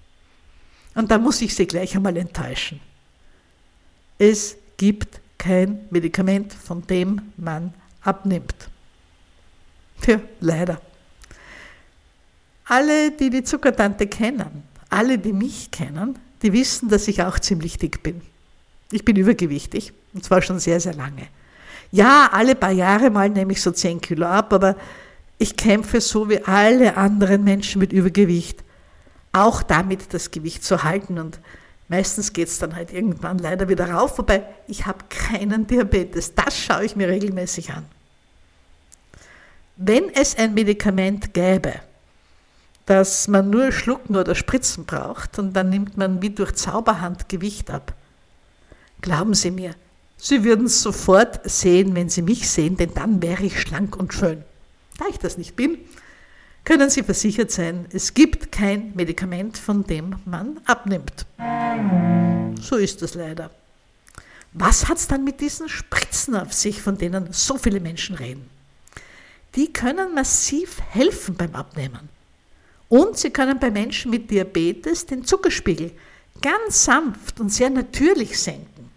Und 0.98 1.12
da 1.12 1.20
muss 1.20 1.44
ich 1.44 1.54
Sie 1.54 1.68
gleich 1.68 1.96
einmal 1.96 2.18
enttäuschen. 2.18 2.80
Es 4.18 4.58
gibt 4.78 5.22
kein 5.38 5.86
Medikament, 5.92 6.52
von 6.52 6.88
dem 6.88 7.22
man 7.38 7.72
abnimmt. 8.02 8.56
Tja, 10.02 10.20
leider. 10.40 10.82
Alle, 12.66 13.12
die 13.12 13.30
die 13.30 13.44
Zuckertante 13.44 14.08
kennen, 14.08 14.64
alle, 14.90 15.20
die 15.20 15.34
mich 15.34 15.70
kennen, 15.70 16.18
die 16.42 16.52
wissen, 16.52 16.90
dass 16.90 17.08
ich 17.08 17.22
auch 17.22 17.38
ziemlich 17.38 17.78
dick 17.78 18.02
bin. 18.02 18.22
Ich 18.92 19.06
bin 19.06 19.18
übergewichtig 19.18 19.94
und 20.16 20.24
zwar 20.24 20.42
schon 20.42 20.60
sehr, 20.60 20.80
sehr 20.80 20.96
lange. 20.96 21.28
Ja, 21.92 22.30
alle 22.32 22.56
paar 22.56 22.72
Jahre 22.72 23.12
mal 23.12 23.30
nehme 23.30 23.52
ich 23.52 23.62
so 23.62 23.70
10 23.70 24.02
Kilo 24.02 24.26
ab, 24.26 24.52
aber 24.52 24.76
ich 25.38 25.56
kämpfe 25.56 26.02
so 26.02 26.28
wie 26.28 26.44
alle 26.44 26.98
anderen 26.98 27.44
Menschen 27.44 27.78
mit 27.78 27.94
Übergewicht, 27.94 28.64
auch 29.32 29.64
damit 29.64 30.14
das 30.14 30.32
Gewicht 30.32 30.64
zu 30.64 30.84
halten 30.84 31.20
und 31.20 31.40
meistens 31.90 32.34
geht 32.34 32.48
es 32.48 32.60
dann 32.60 32.76
halt 32.76 32.92
irgendwann 32.92 33.38
leider 33.38 33.70
wieder 33.70 33.90
rauf, 33.90 34.18
wobei 34.18 34.44
ich 34.68 34.86
habe 34.86 35.06
keinen 35.10 35.68
Diabetes. 35.68 36.34
Das 36.36 36.58
schaue 36.58 36.86
ich 36.86 36.96
mir 36.96 37.08
regelmäßig 37.08 37.72
an. 37.72 37.86
Wenn 39.76 40.10
es 40.14 40.36
ein 40.36 40.54
Medikament 40.54 41.34
gäbe, 41.34 41.74
dass 42.88 43.28
man 43.28 43.50
nur 43.50 43.72
schlucken 43.72 44.16
oder 44.16 44.34
spritzen 44.34 44.86
braucht 44.86 45.38
und 45.40 45.54
dann 45.54 45.70
nimmt 45.70 45.98
man 45.98 46.22
wie 46.22 46.30
durch 46.30 46.54
Zauberhand 46.54 47.28
Gewicht 47.30 47.70
ab. 47.70 47.94
Glauben 49.02 49.34
Sie 49.34 49.52
mir, 49.52 49.76
Sie 50.18 50.44
würden 50.44 50.66
es 50.66 50.82
sofort 50.82 51.48
sehen, 51.48 51.94
wenn 51.96 52.10
Sie 52.10 52.22
mich 52.22 52.50
sehen, 52.50 52.78
denn 52.78 52.94
dann 52.96 53.22
wäre 53.22 53.44
ich 53.44 53.62
schlank 53.62 53.96
und 53.96 54.14
schön. 54.14 54.42
Da 54.98 55.06
ich 55.10 55.20
das 55.20 55.38
nicht 55.38 55.56
bin, 55.56 55.78
können 56.68 56.90
Sie 56.90 57.02
versichert 57.02 57.50
sein, 57.50 57.86
es 57.94 58.14
gibt 58.14 58.52
kein 58.52 58.92
Medikament, 58.94 59.58
von 59.58 59.86
dem 59.86 60.18
man 60.26 60.60
abnimmt. 60.66 61.26
So 62.62 62.76
ist 62.76 63.02
es 63.02 63.14
leider. 63.14 63.52
Was 64.52 64.90
hat 64.90 64.98
es 64.98 65.08
dann 65.08 65.24
mit 65.24 65.40
diesen 65.40 65.70
Spritzen 65.70 66.36
auf 66.36 66.52
sich, 66.52 66.82
von 66.82 66.98
denen 66.98 67.30
so 67.32 67.58
viele 67.58 67.80
Menschen 67.80 68.18
reden? 68.18 68.50
Die 69.56 69.72
können 69.72 70.14
massiv 70.14 70.82
helfen 70.90 71.36
beim 71.36 71.56
Abnehmen. 71.56 72.10
Und 72.90 73.18
sie 73.18 73.30
können 73.30 73.60
bei 73.60 73.72
Menschen 73.72 74.12
mit 74.12 74.30
Diabetes 74.30 75.06
den 75.06 75.24
Zuckerspiegel 75.24 75.92
ganz 76.42 76.84
sanft 76.84 77.40
und 77.40 77.48
sehr 77.48 77.70
natürlich 77.70 78.38
senken. 78.38 78.92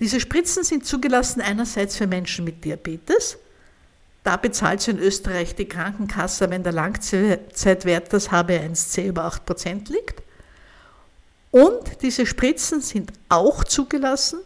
Diese 0.00 0.18
Spritzen 0.18 0.64
sind 0.64 0.86
zugelassen 0.86 1.42
einerseits 1.42 1.98
für 1.98 2.06
Menschen 2.06 2.46
mit 2.46 2.64
Diabetes. 2.64 3.36
Da 4.24 4.36
bezahlt 4.36 4.86
in 4.86 4.98
Österreich 4.98 5.54
die 5.56 5.66
Krankenkasse, 5.66 6.48
wenn 6.50 6.62
der 6.62 6.72
Langzeitwert 6.72 8.12
das 8.12 8.30
HB1C 8.30 9.06
über 9.06 9.26
8% 9.26 9.90
liegt. 9.90 10.22
Und 11.50 12.02
diese 12.02 12.24
Spritzen 12.24 12.80
sind 12.80 13.12
auch 13.28 13.64
zugelassen 13.64 14.40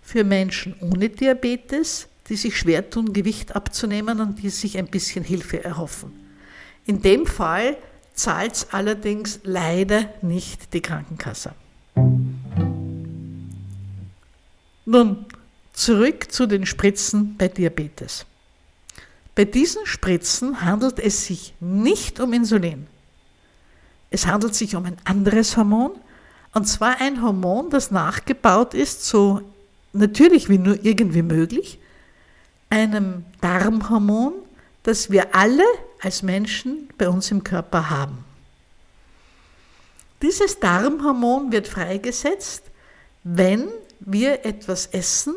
für 0.00 0.22
Menschen 0.22 0.76
ohne 0.80 1.08
Diabetes, 1.08 2.06
die 2.28 2.36
sich 2.36 2.56
schwer 2.56 2.88
tun, 2.88 3.12
Gewicht 3.12 3.56
abzunehmen 3.56 4.20
und 4.20 4.42
die 4.42 4.50
sich 4.50 4.78
ein 4.78 4.86
bisschen 4.86 5.24
Hilfe 5.24 5.62
erhoffen. 5.62 6.12
In 6.86 7.02
dem 7.02 7.26
Fall 7.26 7.76
zahlt 8.14 8.54
es 8.54 8.68
allerdings 8.72 9.40
leider 9.42 10.08
nicht 10.22 10.72
die 10.72 10.80
Krankenkasse. 10.80 11.52
Nun, 14.86 15.26
zurück 15.72 16.32
zu 16.32 16.46
den 16.46 16.64
Spritzen 16.64 17.36
bei 17.36 17.48
Diabetes. 17.48 18.24
Bei 19.36 19.44
diesen 19.44 19.84
Spritzen 19.84 20.62
handelt 20.62 20.98
es 20.98 21.26
sich 21.26 21.54
nicht 21.60 22.20
um 22.20 22.32
Insulin. 22.32 22.86
Es 24.10 24.26
handelt 24.26 24.54
sich 24.54 24.74
um 24.74 24.86
ein 24.86 24.96
anderes 25.04 25.58
Hormon, 25.58 25.92
und 26.54 26.66
zwar 26.66 27.02
ein 27.02 27.22
Hormon, 27.22 27.68
das 27.68 27.90
nachgebaut 27.90 28.72
ist, 28.72 29.04
so 29.04 29.42
natürlich 29.92 30.48
wie 30.48 30.56
nur 30.56 30.82
irgendwie 30.82 31.20
möglich, 31.20 31.78
einem 32.70 33.26
Darmhormon, 33.42 34.32
das 34.82 35.10
wir 35.10 35.34
alle 35.34 35.64
als 36.00 36.22
Menschen 36.22 36.88
bei 36.96 37.06
uns 37.06 37.30
im 37.30 37.44
Körper 37.44 37.90
haben. 37.90 38.24
Dieses 40.22 40.60
Darmhormon 40.60 41.52
wird 41.52 41.68
freigesetzt, 41.68 42.62
wenn 43.22 43.68
wir 44.00 44.46
etwas 44.46 44.86
essen, 44.86 45.34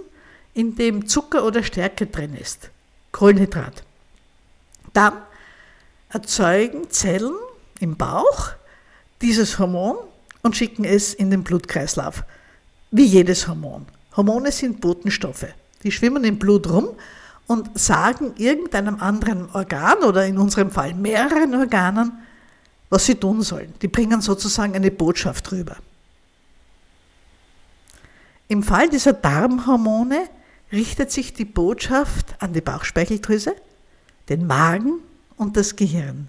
in 0.53 0.75
dem 0.75 1.05
Zucker 1.05 1.43
oder 1.43 1.63
Stärke 1.63 2.07
drin 2.07 2.33
ist, 2.33 2.69
Kohlenhydrat. 3.11 3.83
Dann 4.93 5.13
erzeugen 6.09 6.89
Zellen 6.89 7.35
im 7.79 7.95
Bauch 7.95 8.51
dieses 9.21 9.59
Hormon 9.59 9.97
und 10.41 10.55
schicken 10.55 10.85
es 10.85 11.13
in 11.13 11.29
den 11.29 11.43
Blutkreislauf, 11.43 12.23
wie 12.91 13.05
jedes 13.05 13.47
Hormon. 13.47 13.85
Hormone 14.15 14.51
sind 14.51 14.81
Botenstoffe. 14.81 15.47
Die 15.83 15.91
schwimmen 15.91 16.23
im 16.23 16.39
Blut 16.39 16.69
rum 16.69 16.89
und 17.47 17.77
sagen 17.79 18.33
irgendeinem 18.37 18.99
anderen 18.99 19.49
Organ 19.53 20.03
oder 20.03 20.25
in 20.25 20.37
unserem 20.37 20.71
Fall 20.71 20.93
mehreren 20.93 21.55
Organen, 21.55 22.11
was 22.89 23.05
sie 23.05 23.15
tun 23.15 23.41
sollen. 23.41 23.73
Die 23.81 23.87
bringen 23.87 24.21
sozusagen 24.21 24.75
eine 24.75 24.91
Botschaft 24.91 25.51
rüber. 25.51 25.77
Im 28.47 28.63
Fall 28.63 28.89
dieser 28.89 29.13
Darmhormone 29.13 30.27
richtet 30.71 31.11
sich 31.11 31.33
die 31.33 31.45
Botschaft 31.45 32.35
an 32.39 32.53
die 32.53 32.61
Bauchspeicheldrüse, 32.61 33.55
den 34.29 34.47
Magen 34.47 34.99
und 35.37 35.57
das 35.57 35.75
Gehirn. 35.75 36.27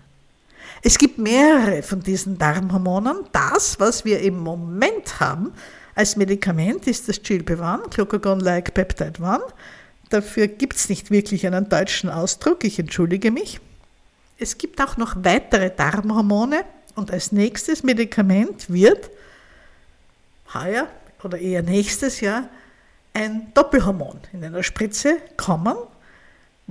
Es 0.82 0.96
gibt 0.96 1.18
mehrere 1.18 1.82
von 1.82 2.00
diesen 2.00 2.38
Darmhormonen. 2.38 3.24
Das, 3.32 3.78
was 3.78 4.04
wir 4.04 4.20
im 4.20 4.38
Moment 4.38 5.20
haben 5.20 5.52
als 5.94 6.16
Medikament, 6.16 6.86
ist 6.86 7.08
das 7.08 7.22
GLP-1, 7.22 7.90
Glucagon-like 7.90 8.72
Peptide 8.72 9.22
1. 9.22 9.42
Dafür 10.08 10.48
gibt 10.48 10.76
es 10.76 10.88
nicht 10.88 11.10
wirklich 11.10 11.46
einen 11.46 11.68
deutschen 11.68 12.08
Ausdruck, 12.08 12.64
ich 12.64 12.78
entschuldige 12.78 13.30
mich. 13.30 13.60
Es 14.38 14.56
gibt 14.56 14.80
auch 14.80 14.96
noch 14.96 15.16
weitere 15.22 15.70
Darmhormone 15.70 16.64
und 16.94 17.10
als 17.10 17.30
nächstes 17.30 17.82
Medikament 17.82 18.72
wird 18.72 19.10
heuer 20.54 20.88
oder 21.22 21.38
eher 21.38 21.62
nächstes 21.62 22.20
Jahr 22.20 22.48
ein 23.12 23.52
Doppelhormon 23.54 24.20
in 24.32 24.42
einer 24.44 24.62
Spritze 24.62 25.18
kommen, 25.36 25.76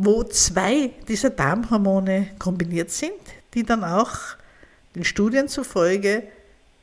wo 0.02 0.24
zwei 0.24 0.92
dieser 1.08 1.30
Darmhormone 1.30 2.30
kombiniert 2.40 2.90
sind, 2.90 3.12
die 3.54 3.64
dann 3.64 3.84
auch 3.84 4.12
den 4.96 5.04
Studien 5.04 5.50
zufolge 5.50 6.24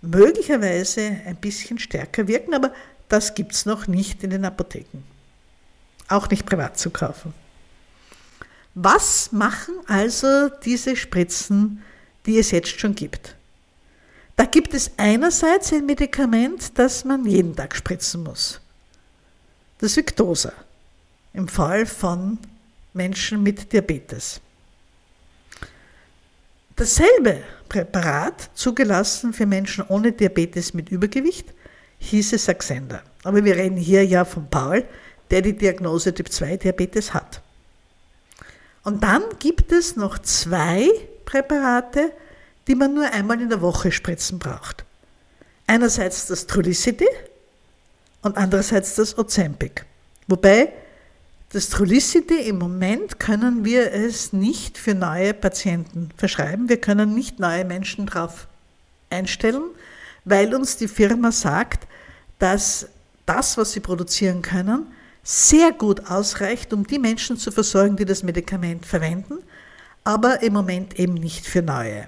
möglicherweise 0.02 1.16
ein 1.24 1.36
bisschen 1.36 1.78
stärker 1.78 2.28
wirken, 2.28 2.52
aber 2.52 2.72
das 3.08 3.34
gibt 3.34 3.52
es 3.52 3.64
noch 3.64 3.86
nicht 3.86 4.22
in 4.22 4.30
den 4.30 4.44
Apotheken. 4.44 5.02
Auch 6.08 6.28
nicht 6.28 6.44
privat 6.44 6.78
zu 6.78 6.90
kaufen. 6.90 7.32
Was 8.74 9.32
machen 9.32 9.74
also 9.86 10.50
diese 10.64 10.94
Spritzen, 10.94 11.82
die 12.26 12.38
es 12.38 12.50
jetzt 12.50 12.78
schon 12.78 12.94
gibt? 12.94 13.34
Da 14.36 14.44
gibt 14.44 14.74
es 14.74 14.90
einerseits 14.98 15.72
ein 15.72 15.86
Medikament, 15.86 16.78
das 16.78 17.06
man 17.06 17.24
jeden 17.24 17.56
Tag 17.56 17.74
spritzen 17.74 18.22
muss. 18.24 18.60
Das 19.78 19.96
Victosa. 19.96 20.52
Im 21.32 21.48
Fall 21.48 21.86
von 21.86 22.38
Menschen 22.96 23.42
mit 23.42 23.72
Diabetes. 23.72 24.40
Dasselbe 26.74 27.42
Präparat, 27.68 28.50
zugelassen 28.54 29.32
für 29.32 29.46
Menschen 29.46 29.84
ohne 29.88 30.12
Diabetes 30.12 30.74
mit 30.74 30.88
Übergewicht, 30.90 31.52
hieße 31.98 32.38
Saxenda. 32.38 33.02
Aber 33.24 33.44
wir 33.44 33.56
reden 33.56 33.76
hier 33.76 34.04
ja 34.04 34.24
von 34.24 34.48
Paul, 34.48 34.84
der 35.30 35.42
die 35.42 35.56
Diagnose 35.56 36.14
Typ 36.14 36.30
2 36.30 36.58
Diabetes 36.58 37.14
hat. 37.14 37.40
Und 38.84 39.02
dann 39.02 39.22
gibt 39.40 39.72
es 39.72 39.96
noch 39.96 40.18
zwei 40.18 40.88
Präparate, 41.24 42.12
die 42.68 42.74
man 42.74 42.94
nur 42.94 43.10
einmal 43.12 43.40
in 43.40 43.48
der 43.48 43.60
Woche 43.60 43.90
spritzen 43.90 44.38
braucht. 44.38 44.84
Einerseits 45.66 46.26
das 46.26 46.46
Trulicity 46.46 47.08
und 48.22 48.36
andererseits 48.36 48.94
das 48.94 49.18
Ozempic. 49.18 49.84
Wobei 50.28 50.72
das 51.56 51.70
Trulicity 51.70 52.34
im 52.34 52.58
Moment 52.58 53.18
können 53.18 53.64
wir 53.64 53.90
es 53.90 54.34
nicht 54.34 54.76
für 54.76 54.94
neue 54.94 55.32
Patienten 55.32 56.10
verschreiben. 56.14 56.68
Wir 56.68 56.78
können 56.78 57.14
nicht 57.14 57.40
neue 57.40 57.64
Menschen 57.64 58.04
darauf 58.04 58.46
einstellen, 59.08 59.62
weil 60.26 60.54
uns 60.54 60.76
die 60.76 60.86
Firma 60.86 61.32
sagt, 61.32 61.88
dass 62.38 62.88
das, 63.24 63.56
was 63.56 63.72
sie 63.72 63.80
produzieren 63.80 64.42
können, 64.42 64.86
sehr 65.22 65.72
gut 65.72 66.10
ausreicht, 66.10 66.74
um 66.74 66.86
die 66.86 66.98
Menschen 66.98 67.38
zu 67.38 67.50
versorgen, 67.50 67.96
die 67.96 68.04
das 68.04 68.22
Medikament 68.22 68.84
verwenden, 68.84 69.38
aber 70.04 70.42
im 70.42 70.52
Moment 70.52 70.98
eben 70.98 71.14
nicht 71.14 71.46
für 71.46 71.62
neue. 71.62 72.06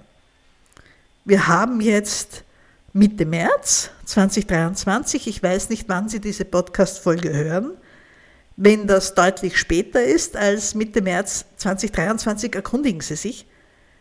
Wir 1.24 1.48
haben 1.48 1.80
jetzt 1.80 2.44
Mitte 2.92 3.24
März 3.24 3.88
2023. 4.04 5.26
Ich 5.26 5.42
weiß 5.42 5.70
nicht, 5.70 5.88
wann 5.88 6.10
Sie 6.10 6.20
diese 6.20 6.44
Podcast-Folge 6.44 7.32
hören. 7.32 7.70
Wenn 8.60 8.88
das 8.88 9.14
deutlich 9.14 9.56
später 9.56 10.02
ist 10.02 10.36
als 10.36 10.74
Mitte 10.74 11.00
März 11.00 11.44
2023, 11.58 12.56
erkundigen 12.56 13.00
Sie 13.00 13.14
sich. 13.14 13.46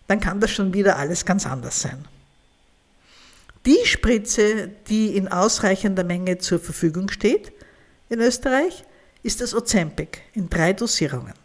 Dann 0.08 0.20
kann 0.20 0.40
das 0.40 0.50
schon 0.50 0.74
wieder 0.74 0.98
alles 0.98 1.26
ganz 1.26 1.46
anders 1.46 1.80
sein. 1.80 2.06
Die 3.68 3.78
Spritze, 3.86 4.72
die 4.90 5.16
in 5.16 5.28
ausreichender 5.28 6.04
Menge 6.04 6.40
zur 6.40 6.60
Verfügung 6.60 7.12
steht 7.12 7.52
in 8.10 8.20
Österreich, 8.20 8.84
ist 9.22 9.42
das 9.42 9.54
Ozempic 9.54 10.22
in 10.34 10.50
drei 10.50 10.74
Dosierungen. 10.74 11.36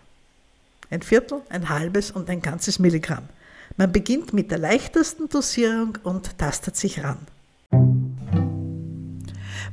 Ein 0.89 1.03
Viertel, 1.03 1.43
ein 1.51 1.69
halbes 1.69 2.13
und 2.13 2.31
ein 2.31 2.41
ganzes 2.41 2.79
Milligramm. 2.79 3.29
Man 3.77 3.93
beginnt 3.93 4.33
mit 4.33 4.51
der 4.51 4.59
leichtesten 4.59 5.29
Dosierung 5.29 5.99
und 6.03 6.39
tastet 6.39 6.79
sich 6.79 7.05
ran. 7.05 7.19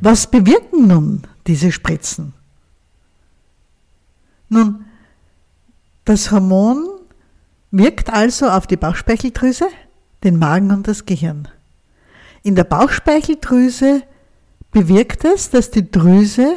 Was 0.02 0.30
bewirken 0.30 0.88
nun 0.88 1.22
diese 1.48 1.72
Spritzen? 1.72 2.34
Nun, 4.50 4.86
das 6.06 6.32
Hormon 6.32 6.88
wirkt 7.72 8.12
also 8.12 8.50
auf 8.50 8.68
die 8.68 8.78
Bauchspeicheldrüse, 8.78 9.68
den 10.24 10.38
Magen 10.38 10.72
und 10.72 10.88
das 10.88 11.06
Gehirn. 11.06 11.48
In 12.42 12.56
der 12.56 12.64
Bauchspeicheldrüse 12.64 14.04
bewirkt 14.72 15.24
es, 15.26 15.50
dass 15.50 15.72
die 15.72 15.90
Drüse 15.90 16.56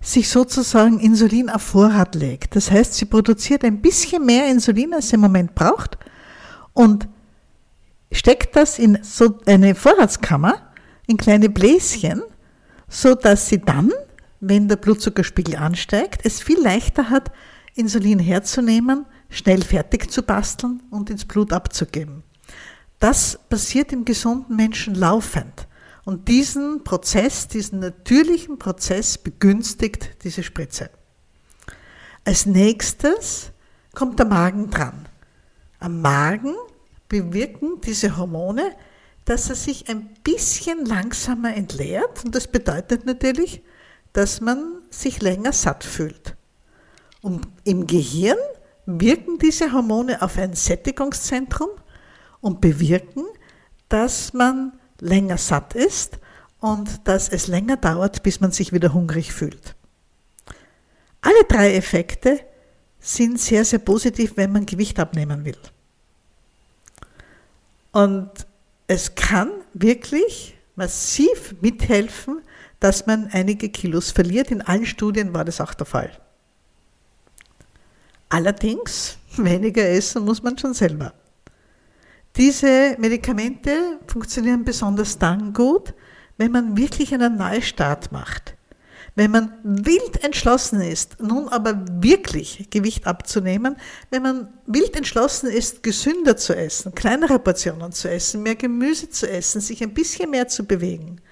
sich 0.00 0.28
sozusagen 0.28 1.00
Insulin 1.00 1.50
auf 1.50 1.62
Vorrat 1.62 2.14
legt. 2.14 2.54
Das 2.54 2.70
heißt, 2.70 2.94
sie 2.94 3.06
produziert 3.06 3.64
ein 3.64 3.80
bisschen 3.80 4.24
mehr 4.24 4.48
Insulin, 4.50 4.94
als 4.94 5.08
sie 5.08 5.16
im 5.16 5.20
Moment 5.20 5.54
braucht 5.54 5.98
und 6.72 7.08
steckt 8.12 8.56
das 8.56 8.78
in 8.78 8.98
so 9.02 9.38
eine 9.46 9.74
Vorratskammer, 9.74 10.54
in 11.06 11.16
kleine 11.16 11.48
Bläschen, 11.48 12.22
so 12.88 13.14
dass 13.14 13.48
sie 13.48 13.60
dann, 13.60 13.92
wenn 14.40 14.68
der 14.68 14.76
Blutzuckerspiegel 14.76 15.56
ansteigt, 15.56 16.20
es 16.24 16.40
viel 16.40 16.60
leichter 16.60 17.10
hat, 17.10 17.32
Insulin 17.74 18.18
herzunehmen, 18.18 19.06
schnell 19.28 19.62
fertig 19.62 20.10
zu 20.10 20.22
basteln 20.22 20.82
und 20.90 21.10
ins 21.10 21.24
Blut 21.24 21.52
abzugeben. 21.52 22.22
Das 22.98 23.38
passiert 23.48 23.92
im 23.92 24.04
gesunden 24.04 24.56
Menschen 24.56 24.94
laufend. 24.94 25.66
Und 26.04 26.28
diesen 26.28 26.84
Prozess, 26.84 27.48
diesen 27.48 27.80
natürlichen 27.80 28.58
Prozess 28.58 29.18
begünstigt 29.18 30.22
diese 30.22 30.42
Spritze. 30.42 30.90
Als 32.24 32.46
nächstes 32.46 33.50
kommt 33.92 34.18
der 34.18 34.26
Magen 34.26 34.70
dran. 34.70 35.08
Am 35.80 36.00
Magen 36.00 36.54
bewirken 37.08 37.80
diese 37.84 38.16
Hormone, 38.16 38.74
dass 39.24 39.50
er 39.50 39.56
sich 39.56 39.88
ein 39.88 40.08
bisschen 40.22 40.86
langsamer 40.86 41.54
entleert 41.54 42.24
und 42.24 42.34
das 42.34 42.46
bedeutet 42.46 43.04
natürlich, 43.04 43.62
dass 44.16 44.40
man 44.40 44.80
sich 44.88 45.20
länger 45.20 45.52
satt 45.52 45.84
fühlt. 45.84 46.36
Und 47.20 47.46
im 47.64 47.86
Gehirn 47.86 48.38
wirken 48.86 49.38
diese 49.38 49.72
Hormone 49.72 50.22
auf 50.22 50.38
ein 50.38 50.54
Sättigungszentrum 50.54 51.68
und 52.40 52.62
bewirken, 52.62 53.24
dass 53.90 54.32
man 54.32 54.72
länger 55.00 55.36
satt 55.36 55.74
ist 55.74 56.18
und 56.60 57.06
dass 57.06 57.28
es 57.28 57.46
länger 57.46 57.76
dauert, 57.76 58.22
bis 58.22 58.40
man 58.40 58.52
sich 58.52 58.72
wieder 58.72 58.94
hungrig 58.94 59.34
fühlt. 59.34 59.74
Alle 61.20 61.44
drei 61.46 61.74
Effekte 61.74 62.40
sind 62.98 63.38
sehr, 63.38 63.66
sehr 63.66 63.80
positiv, 63.80 64.32
wenn 64.36 64.50
man 64.50 64.64
Gewicht 64.64 64.98
abnehmen 64.98 65.44
will. 65.44 65.58
Und 67.92 68.30
es 68.86 69.14
kann 69.14 69.50
wirklich 69.74 70.56
massiv 70.74 71.54
mithelfen, 71.60 72.40
dass 72.80 73.06
man 73.06 73.28
einige 73.32 73.68
Kilos 73.68 74.10
verliert. 74.10 74.50
In 74.50 74.62
allen 74.62 74.86
Studien 74.86 75.32
war 75.34 75.44
das 75.44 75.60
auch 75.60 75.74
der 75.74 75.86
Fall. 75.86 76.10
Allerdings, 78.28 79.18
weniger 79.36 79.88
essen 79.88 80.24
muss 80.24 80.42
man 80.42 80.58
schon 80.58 80.74
selber. 80.74 81.12
Diese 82.36 82.96
Medikamente 82.98 83.98
funktionieren 84.06 84.64
besonders 84.64 85.18
dann 85.18 85.52
gut, 85.54 85.94
wenn 86.36 86.52
man 86.52 86.76
wirklich 86.76 87.14
einen 87.14 87.36
Neustart 87.36 88.12
macht. 88.12 88.56
Wenn 89.14 89.30
man 89.30 89.54
wild 89.62 90.22
entschlossen 90.22 90.82
ist, 90.82 91.18
nun 91.20 91.48
aber 91.48 91.82
wirklich 92.02 92.68
Gewicht 92.68 93.06
abzunehmen, 93.06 93.76
wenn 94.10 94.22
man 94.22 94.52
wild 94.66 94.94
entschlossen 94.94 95.48
ist, 95.48 95.82
gesünder 95.82 96.36
zu 96.36 96.54
essen, 96.54 96.94
kleinere 96.94 97.38
Portionen 97.38 97.92
zu 97.92 98.10
essen, 98.10 98.42
mehr 98.42 98.56
Gemüse 98.56 99.08
zu 99.08 99.26
essen, 99.26 99.62
sich 99.62 99.82
ein 99.82 99.94
bisschen 99.94 100.28
mehr 100.28 100.48
zu 100.48 100.66
bewegen 100.66 101.22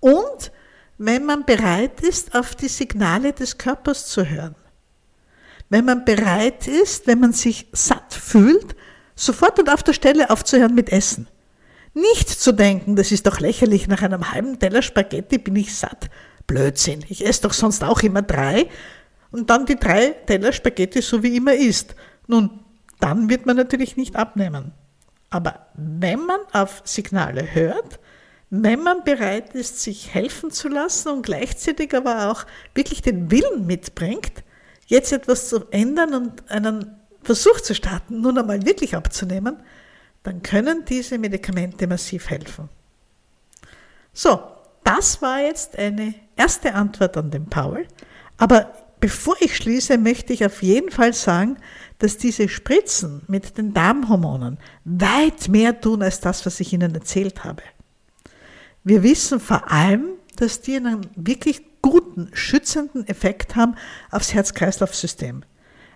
und 0.00 0.50
wenn 0.98 1.24
man 1.24 1.44
bereit 1.44 2.00
ist, 2.00 2.34
auf 2.34 2.54
die 2.56 2.68
Signale 2.68 3.32
des 3.32 3.56
Körpers 3.56 4.08
zu 4.08 4.28
hören. 4.28 4.56
Wenn 5.70 5.84
man 5.84 6.04
bereit 6.04 6.66
ist, 6.66 7.06
wenn 7.06 7.20
man 7.20 7.32
sich 7.32 7.68
satt 7.72 8.12
fühlt, 8.12 8.74
sofort 9.14 9.58
und 9.58 9.70
auf 9.70 9.82
der 9.82 9.92
Stelle 9.92 10.30
aufzuhören 10.30 10.74
mit 10.74 10.90
Essen. 10.90 11.28
Nicht 11.94 12.28
zu 12.28 12.52
denken, 12.52 12.96
das 12.96 13.12
ist 13.12 13.26
doch 13.26 13.40
lächerlich, 13.40 13.88
nach 13.88 14.02
einem 14.02 14.32
halben 14.32 14.58
Teller 14.58 14.82
Spaghetti 14.82 15.38
bin 15.38 15.56
ich 15.56 15.74
satt, 15.74 16.10
Blödsinn. 16.46 17.04
Ich 17.08 17.26
esse 17.26 17.42
doch 17.42 17.52
sonst 17.52 17.84
auch 17.84 18.02
immer 18.02 18.22
drei 18.22 18.68
und 19.30 19.50
dann 19.50 19.66
die 19.66 19.76
drei 19.76 20.10
Teller 20.26 20.52
Spaghetti 20.52 21.02
so 21.02 21.22
wie 21.22 21.36
immer 21.36 21.54
isst. 21.54 21.94
Nun, 22.26 22.60
dann 23.00 23.28
wird 23.28 23.46
man 23.46 23.56
natürlich 23.56 23.96
nicht 23.96 24.16
abnehmen. 24.16 24.72
Aber 25.30 25.66
wenn 25.74 26.20
man 26.20 26.40
auf 26.52 26.82
Signale 26.84 27.54
hört, 27.54 28.00
wenn 28.50 28.82
man 28.82 29.04
bereit 29.04 29.54
ist, 29.54 29.80
sich 29.80 30.14
helfen 30.14 30.50
zu 30.50 30.68
lassen 30.68 31.08
und 31.08 31.22
gleichzeitig 31.22 31.94
aber 31.94 32.30
auch 32.30 32.46
wirklich 32.74 33.02
den 33.02 33.30
Willen 33.30 33.66
mitbringt, 33.66 34.42
jetzt 34.86 35.12
etwas 35.12 35.48
zu 35.48 35.66
ändern 35.70 36.14
und 36.14 36.50
einen 36.50 36.96
Versuch 37.22 37.60
zu 37.60 37.74
starten, 37.74 38.20
nun 38.20 38.38
einmal 38.38 38.64
wirklich 38.64 38.96
abzunehmen, 38.96 39.62
dann 40.22 40.42
können 40.42 40.84
diese 40.86 41.18
Medikamente 41.18 41.86
massiv 41.86 42.30
helfen. 42.30 42.68
So, 44.12 44.40
das 44.82 45.20
war 45.20 45.40
jetzt 45.40 45.76
eine 45.76 46.14
erste 46.36 46.74
Antwort 46.74 47.16
an 47.18 47.30
den 47.30 47.46
Paul. 47.46 47.86
Aber 48.38 48.72
bevor 49.00 49.36
ich 49.40 49.56
schließe, 49.56 49.98
möchte 49.98 50.32
ich 50.32 50.44
auf 50.44 50.62
jeden 50.62 50.90
Fall 50.90 51.12
sagen, 51.12 51.58
dass 51.98 52.16
diese 52.16 52.48
Spritzen 52.48 53.22
mit 53.26 53.58
den 53.58 53.74
Darmhormonen 53.74 54.58
weit 54.84 55.48
mehr 55.48 55.78
tun 55.78 56.02
als 56.02 56.20
das, 56.20 56.46
was 56.46 56.60
ich 56.60 56.72
Ihnen 56.72 56.94
erzählt 56.94 57.44
habe. 57.44 57.62
Wir 58.88 59.02
wissen 59.02 59.38
vor 59.38 59.70
allem, 59.70 60.12
dass 60.36 60.62
die 60.62 60.76
einen 60.76 61.02
wirklich 61.14 61.60
guten, 61.82 62.30
schützenden 62.32 63.06
Effekt 63.06 63.54
haben 63.54 63.74
aufs 64.10 64.32
Herz-Kreislauf-System. 64.32 65.42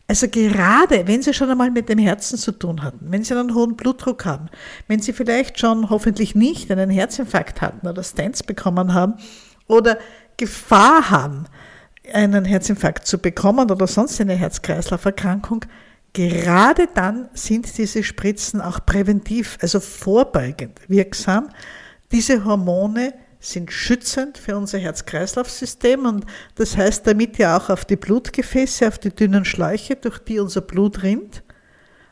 Also 0.08 0.28
gerade, 0.28 1.06
wenn 1.06 1.22
Sie 1.22 1.32
schon 1.32 1.48
einmal 1.48 1.70
mit 1.70 1.88
dem 1.88 1.98
Herzen 1.98 2.36
zu 2.36 2.52
tun 2.52 2.82
hatten, 2.82 3.06
wenn 3.08 3.24
Sie 3.24 3.32
einen 3.32 3.54
hohen 3.54 3.76
Blutdruck 3.76 4.26
haben, 4.26 4.50
wenn 4.88 5.00
Sie 5.00 5.14
vielleicht 5.14 5.58
schon 5.58 5.88
hoffentlich 5.88 6.34
nicht 6.34 6.70
einen 6.70 6.90
Herzinfarkt 6.90 7.62
hatten 7.62 7.88
oder 7.88 8.02
Stents 8.02 8.42
bekommen 8.42 8.92
haben 8.92 9.14
oder 9.68 9.96
Gefahr 10.36 11.08
haben, 11.08 11.46
einen 12.12 12.44
Herzinfarkt 12.44 13.06
zu 13.06 13.16
bekommen 13.16 13.70
oder 13.70 13.86
sonst 13.86 14.20
eine 14.20 14.34
Herz-Kreislauf-Erkrankung, 14.34 15.64
gerade 16.12 16.88
dann 16.94 17.30
sind 17.32 17.78
diese 17.78 18.02
Spritzen 18.02 18.60
auch 18.60 18.84
präventiv, 18.84 19.56
also 19.62 19.80
vorbeugend 19.80 20.78
wirksam. 20.88 21.48
Diese 22.12 22.44
Hormone 22.44 23.14
sind 23.40 23.72
schützend 23.72 24.38
für 24.38 24.56
unser 24.56 24.78
Herz-Kreislauf-System 24.78 26.06
und 26.06 26.26
das 26.54 26.76
heißt 26.76 27.06
damit 27.06 27.38
ja 27.38 27.56
auch 27.56 27.70
auf 27.70 27.84
die 27.84 27.96
Blutgefäße, 27.96 28.86
auf 28.86 28.98
die 28.98 29.10
dünnen 29.10 29.44
Schläuche, 29.44 29.96
durch 29.96 30.18
die 30.18 30.38
unser 30.38 30.60
Blut 30.60 31.02
rinnt. 31.02 31.42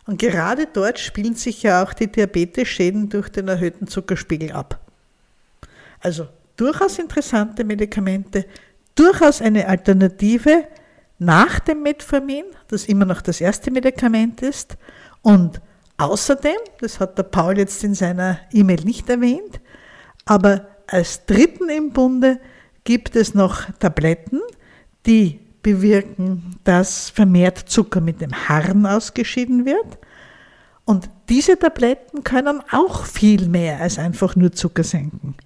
Und 0.07 0.19
gerade 0.19 0.67
dort 0.73 0.99
spielen 0.99 1.37
sich 1.37 1.63
ja 1.63 1.85
auch 1.85 1.93
die 1.93 2.11
Diabetes-Schäden 2.11 3.11
durch 3.11 3.29
den 3.29 3.47
erhöhten 3.47 3.87
Zuckerspiegel 3.87 4.51
ab. 4.51 4.81
Also 6.01 6.27
durchaus 6.57 6.99
interessante 6.99 7.63
Medikamente, 7.63 8.47
durchaus 8.97 9.41
eine 9.41 9.69
Alternative 9.69 10.65
nach 11.19 11.61
dem 11.61 11.83
Metformin, 11.83 12.45
das 12.69 12.87
immer 12.87 13.05
noch 13.05 13.23
das 13.23 13.41
erste 13.41 13.71
Medikament 13.71 14.43
ist. 14.43 14.77
Und 15.23 15.61
außerdem, 15.99 16.57
das 16.81 16.99
hat 16.99 17.19
der 17.19 17.25
Paul 17.25 17.59
jetzt 17.59 17.85
in 17.85 17.95
seiner 17.95 18.41
E-Mail 18.53 18.81
nicht 18.85 19.09
erwähnt, 19.09 19.61
aber 20.25 20.69
als 20.87 21.27
dritten 21.27 21.69
im 21.69 21.93
Bunde 21.93 22.41
gibt 22.85 23.17
es 23.17 23.35
noch 23.35 23.71
Tabletten, 23.79 24.41
die 25.07 25.41
bewirken, 25.63 26.57
dass 26.65 27.11
vermehrt 27.11 27.59
Zucker 27.59 28.01
mit 28.01 28.21
dem 28.21 28.49
Harn 28.49 28.87
ausgeschieden 28.87 29.67
wird. 29.67 29.99
Und 30.85 31.09
diese 31.29 31.59
Tabletten 31.59 32.25
können 32.25 32.63
auch 32.73 33.05
viel 33.05 33.49
mehr 33.49 33.81
als 33.81 33.99
einfach 33.99 34.35
nur 34.35 34.53
Zucker 34.53 34.83
senken. 34.83 35.37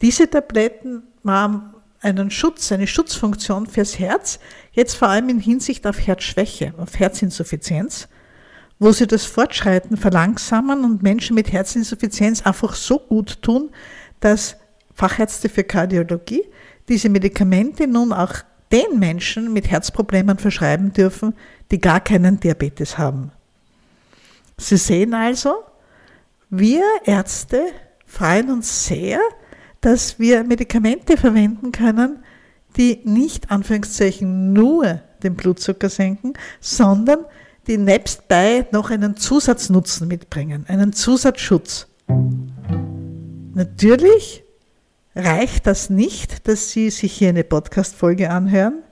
Diese 0.00 0.28
Tabletten 0.28 1.02
haben 1.24 1.74
einen 2.00 2.30
Schutz, 2.30 2.72
eine 2.72 2.86
Schutzfunktion 2.86 3.66
fürs 3.66 3.98
Herz, 3.98 4.38
jetzt 4.72 4.94
vor 4.94 5.08
allem 5.08 5.28
in 5.28 5.40
Hinsicht 5.40 5.86
auf 5.86 6.04
Herzschwäche, 6.04 6.74
auf 6.78 6.98
Herzinsuffizienz, 6.98 8.08
wo 8.78 8.92
sie 8.92 9.06
das 9.06 9.24
Fortschreiten 9.24 9.96
verlangsamen 9.96 10.84
und 10.84 11.02
Menschen 11.02 11.34
mit 11.34 11.52
Herzinsuffizienz 11.52 12.42
einfach 12.42 12.74
so 12.74 12.98
gut 12.98 13.42
tun, 13.42 13.70
dass 14.20 14.56
Fachärzte 14.94 15.48
für 15.48 15.64
Kardiologie 15.64 16.44
diese 16.88 17.08
Medikamente 17.08 17.86
nun 17.86 18.12
auch 18.12 18.34
den 18.72 18.98
Menschen 18.98 19.52
mit 19.52 19.70
Herzproblemen 19.70 20.38
verschreiben 20.38 20.92
dürfen, 20.92 21.34
die 21.70 21.80
gar 21.80 22.00
keinen 22.00 22.38
Diabetes 22.38 22.98
haben. 22.98 23.32
Sie 24.58 24.76
sehen 24.76 25.14
also, 25.14 25.64
wir 26.50 26.82
Ärzte 27.04 27.62
freuen 28.06 28.50
uns 28.50 28.86
sehr, 28.86 29.20
dass 29.80 30.18
wir 30.18 30.44
Medikamente 30.44 31.16
verwenden 31.16 31.72
können, 31.72 32.24
die 32.76 33.00
nicht 33.04 33.50
Anführungszeichen 33.50 34.52
nur 34.52 35.00
den 35.22 35.34
Blutzucker 35.34 35.88
senken, 35.88 36.34
sondern 36.60 37.24
die 37.68 37.76
nebstbei 37.76 38.66
noch 38.72 38.90
einen 38.90 39.16
Zusatznutzen 39.16 40.08
mitbringen, 40.08 40.64
einen 40.68 40.94
Zusatzschutz. 40.94 41.86
Natürlich 43.54 44.42
reicht 45.14 45.66
das 45.66 45.90
nicht, 45.90 46.48
dass 46.48 46.70
Sie 46.70 46.90
sich 46.90 47.12
hier 47.12 47.28
eine 47.28 47.44
Podcast-Folge 47.44 48.30
anhören. 48.30 48.82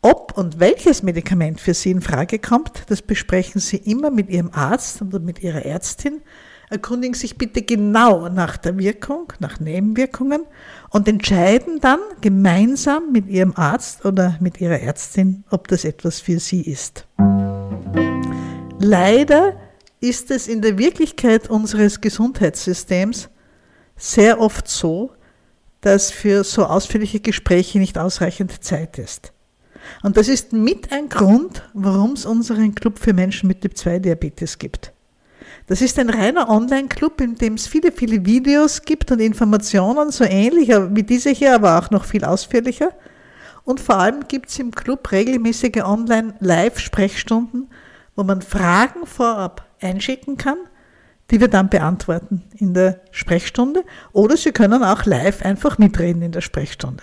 Ob 0.00 0.36
und 0.36 0.58
welches 0.58 1.02
Medikament 1.02 1.60
für 1.60 1.74
Sie 1.74 1.90
in 1.90 2.00
Frage 2.00 2.38
kommt, 2.38 2.84
das 2.88 3.02
besprechen 3.02 3.60
Sie 3.60 3.76
immer 3.76 4.10
mit 4.10 4.30
Ihrem 4.30 4.50
Arzt 4.52 5.02
oder 5.02 5.20
mit 5.20 5.42
Ihrer 5.42 5.64
Ärztin. 5.64 6.22
Erkundigen 6.70 7.14
sich 7.14 7.36
bitte 7.36 7.60
genau 7.60 8.30
nach 8.30 8.56
der 8.56 8.78
Wirkung, 8.78 9.32
nach 9.40 9.60
Nebenwirkungen 9.60 10.46
und 10.88 11.06
entscheiden 11.06 11.80
dann 11.80 12.00
gemeinsam 12.22 13.12
mit 13.12 13.28
Ihrem 13.28 13.52
Arzt 13.54 14.06
oder 14.06 14.38
mit 14.40 14.60
Ihrer 14.60 14.80
Ärztin, 14.80 15.44
ob 15.50 15.68
das 15.68 15.84
etwas 15.84 16.20
für 16.20 16.40
Sie 16.40 16.62
ist. 16.62 17.06
Leider 18.84 19.54
ist 20.00 20.32
es 20.32 20.48
in 20.48 20.60
der 20.60 20.76
Wirklichkeit 20.76 21.48
unseres 21.48 22.00
Gesundheitssystems 22.00 23.28
sehr 23.96 24.40
oft 24.40 24.66
so, 24.66 25.12
dass 25.82 26.10
für 26.10 26.42
so 26.42 26.64
ausführliche 26.64 27.20
Gespräche 27.20 27.78
nicht 27.78 27.96
ausreichend 27.96 28.64
Zeit 28.64 28.98
ist. 28.98 29.32
Und 30.02 30.16
das 30.16 30.26
ist 30.26 30.52
mit 30.52 30.90
ein 30.90 31.08
Grund, 31.08 31.62
warum 31.74 32.14
es 32.14 32.26
unseren 32.26 32.74
Club 32.74 32.98
für 32.98 33.12
Menschen 33.12 33.46
mit 33.46 33.60
Typ-2-Diabetes 33.60 34.58
gibt. 34.58 34.92
Das 35.68 35.80
ist 35.80 35.96
ein 36.00 36.10
reiner 36.10 36.48
Online-Club, 36.48 37.20
in 37.20 37.36
dem 37.36 37.54
es 37.54 37.68
viele, 37.68 37.92
viele 37.92 38.26
Videos 38.26 38.82
gibt 38.82 39.12
und 39.12 39.20
Informationen, 39.20 40.10
so 40.10 40.24
ähnlich 40.24 40.70
wie 40.70 41.04
diese 41.04 41.30
hier, 41.30 41.54
aber 41.54 41.78
auch 41.78 41.90
noch 41.90 42.04
viel 42.04 42.24
ausführlicher. 42.24 42.90
Und 43.62 43.78
vor 43.78 43.98
allem 43.98 44.26
gibt 44.26 44.48
es 44.48 44.58
im 44.58 44.72
Club 44.72 45.12
regelmäßige 45.12 45.84
Online-Live-Sprechstunden, 45.84 47.68
wo 48.16 48.24
man 48.24 48.42
Fragen 48.42 49.06
vorab 49.06 49.66
einschicken 49.80 50.36
kann 50.36 50.58
die 51.32 51.40
wir 51.40 51.48
dann 51.48 51.70
beantworten 51.70 52.44
in 52.58 52.74
der 52.74 53.00
Sprechstunde. 53.10 53.84
Oder 54.12 54.36
Sie 54.36 54.52
können 54.52 54.84
auch 54.84 55.06
live 55.06 55.42
einfach 55.42 55.78
mitreden 55.78 56.20
in 56.20 56.30
der 56.30 56.42
Sprechstunde. 56.42 57.02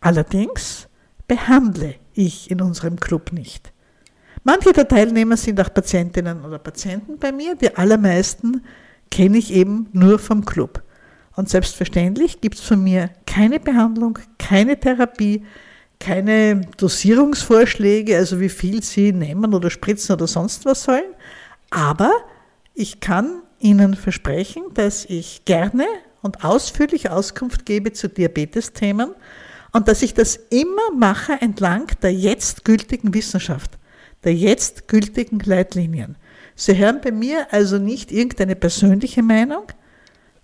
Allerdings 0.00 0.88
behandle 1.28 1.94
ich 2.12 2.50
in 2.50 2.60
unserem 2.60 2.98
Club 2.98 3.32
nicht. 3.32 3.72
Manche 4.42 4.72
der 4.72 4.88
Teilnehmer 4.88 5.36
sind 5.36 5.60
auch 5.60 5.72
Patientinnen 5.72 6.44
oder 6.44 6.58
Patienten 6.58 7.18
bei 7.18 7.30
mir, 7.30 7.54
die 7.54 7.74
allermeisten 7.74 8.62
kenne 9.10 9.38
ich 9.38 9.52
eben 9.52 9.88
nur 9.92 10.18
vom 10.18 10.44
Club. 10.44 10.82
Und 11.36 11.48
selbstverständlich 11.48 12.40
gibt 12.40 12.56
es 12.56 12.60
von 12.64 12.82
mir 12.82 13.10
keine 13.24 13.60
Behandlung, 13.60 14.18
keine 14.38 14.78
Therapie, 14.78 15.44
keine 16.04 16.60
Dosierungsvorschläge, 16.76 18.16
also 18.18 18.38
wie 18.38 18.50
viel 18.50 18.82
Sie 18.82 19.10
nehmen 19.12 19.54
oder 19.54 19.70
spritzen 19.70 20.14
oder 20.14 20.26
sonst 20.26 20.66
was 20.66 20.82
sollen. 20.82 21.14
Aber 21.70 22.12
ich 22.74 23.00
kann 23.00 23.40
Ihnen 23.58 23.94
versprechen, 23.94 24.64
dass 24.74 25.06
ich 25.06 25.46
gerne 25.46 25.86
und 26.20 26.44
ausführlich 26.44 27.08
Auskunft 27.08 27.64
gebe 27.64 27.94
zu 27.94 28.10
Diabetes-Themen 28.10 29.14
und 29.72 29.88
dass 29.88 30.02
ich 30.02 30.12
das 30.12 30.36
immer 30.50 30.90
mache 30.94 31.40
entlang 31.40 31.86
der 32.02 32.12
jetzt 32.12 32.66
gültigen 32.66 33.14
Wissenschaft, 33.14 33.78
der 34.24 34.34
jetzt 34.34 34.88
gültigen 34.88 35.38
Leitlinien. 35.38 36.16
Sie 36.54 36.76
hören 36.76 37.00
bei 37.02 37.12
mir 37.12 37.46
also 37.50 37.78
nicht 37.78 38.12
irgendeine 38.12 38.56
persönliche 38.56 39.22
Meinung, 39.22 39.64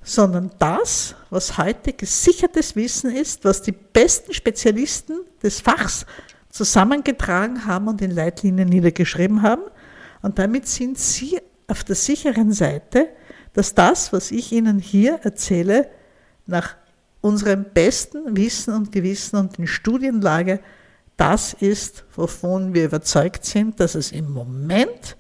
sondern 0.03 0.51
das, 0.59 1.15
was 1.29 1.59
heute 1.59 1.93
gesichertes 1.93 2.75
Wissen 2.75 3.15
ist, 3.15 3.45
was 3.45 3.63
die 3.63 3.73
besten 3.73 4.33
Spezialisten 4.33 5.21
des 5.43 5.61
Fachs 5.61 6.07
zusammengetragen 6.49 7.67
haben 7.67 7.89
und 7.89 8.03
in 8.03 8.11
Leitlinien 8.11 8.69
niedergeschrieben 8.69 9.43
haben– 9.43 9.63
und 10.23 10.39
damit 10.39 10.67
sind 10.67 10.99
Sie 10.99 11.39
auf 11.67 11.85
der 11.85 11.97
sicheren 11.97 12.53
Seite, 12.53 13.09
dass 13.53 13.75
das, 13.75 14.13
was 14.13 14.31
ich 14.31 14.53
Ihnen 14.53 14.79
hier 14.79 15.21
erzähle, 15.23 15.89
nach 16.47 16.77
unserem 17.21 17.65
besten 17.65 18.37
Wissen 18.37 18.75
und 18.75 18.93
Gewissen 18.93 19.37
und 19.37 19.59
in 19.59 19.67
Studienlage 19.67 20.61
das 21.17 21.53
ist, 21.53 22.05
wovon 22.17 22.73
wir 22.73 22.87
überzeugt 22.87 23.45
sind, 23.45 23.79
dass 23.79 23.95
es 23.95 24.11
im 24.11 24.33
Moment 24.33 25.17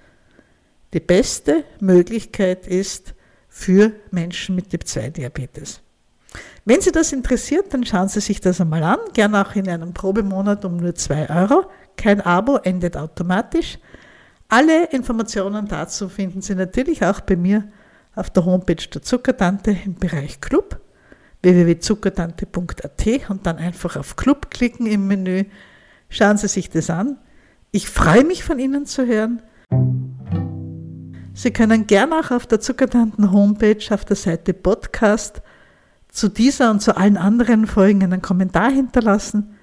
die 0.95 1.01
beste 1.01 1.65
Möglichkeit 1.79 2.67
ist 2.67 3.15
für 3.51 3.93
Menschen 4.11 4.55
mit 4.55 4.71
Typ-2-Diabetes. 4.71 5.83
Wenn 6.65 6.81
Sie 6.81 6.93
das 6.93 7.13
interessiert, 7.13 7.75
dann 7.75 7.85
schauen 7.85 8.09
Sie 8.09 8.21
sich 8.21 8.41
das 8.41 8.61
einmal 8.61 8.85
an, 8.85 8.99
gerne 9.13 9.45
auch 9.45 9.55
in 9.55 9.69
einem 9.69 9.93
Probemonat 9.93 10.65
um 10.65 10.77
nur 10.77 10.95
2 10.95 11.29
Euro. 11.29 11.67
Kein 11.97 12.21
Abo 12.21 12.57
endet 12.57 12.97
automatisch. 12.97 13.79
Alle 14.49 14.87
Informationen 14.87 15.67
dazu 15.67 16.09
finden 16.09 16.41
Sie 16.41 16.55
natürlich 16.55 17.05
auch 17.05 17.21
bei 17.21 17.37
mir 17.37 17.65
auf 18.15 18.31
der 18.31 18.45
Homepage 18.45 18.89
der 18.93 19.03
Zuckertante 19.03 19.77
im 19.85 19.95
Bereich 19.95 20.41
Club 20.41 20.81
www.zuckertante.at 21.43 23.31
und 23.31 23.47
dann 23.47 23.57
einfach 23.59 23.97
auf 23.97 24.17
Club 24.17 24.51
klicken 24.51 24.87
im 24.87 25.07
Menü. 25.07 25.45
Schauen 26.09 26.37
Sie 26.37 26.49
sich 26.49 26.69
das 26.71 26.91
an. 26.91 27.19
Ich 27.73 27.89
freue 27.89 28.25
mich 28.25 28.45
von 28.45 28.59
Ihnen 28.59 28.87
zu 28.87 29.07
hören. 29.07 29.43
Sie 31.33 31.53
können 31.53 31.87
gerne 31.87 32.21
auch 32.21 32.31
auf 32.31 32.47
der 32.47 32.61
Zuckertanten 32.61 33.31
Homepage 33.33 33.83
auf 33.91 34.05
der 34.05 34.17
Seite 34.17 34.53
Podcast 34.53 35.43
zu 36.09 36.29
dieser 36.29 36.71
und 36.71 36.81
zu 36.83 36.97
allen 36.97 37.17
anderen 37.17 37.67
Folgen 37.67 38.03
einen 38.03 38.21
Kommentar 38.21 38.71
hinterlassen. 38.71 39.57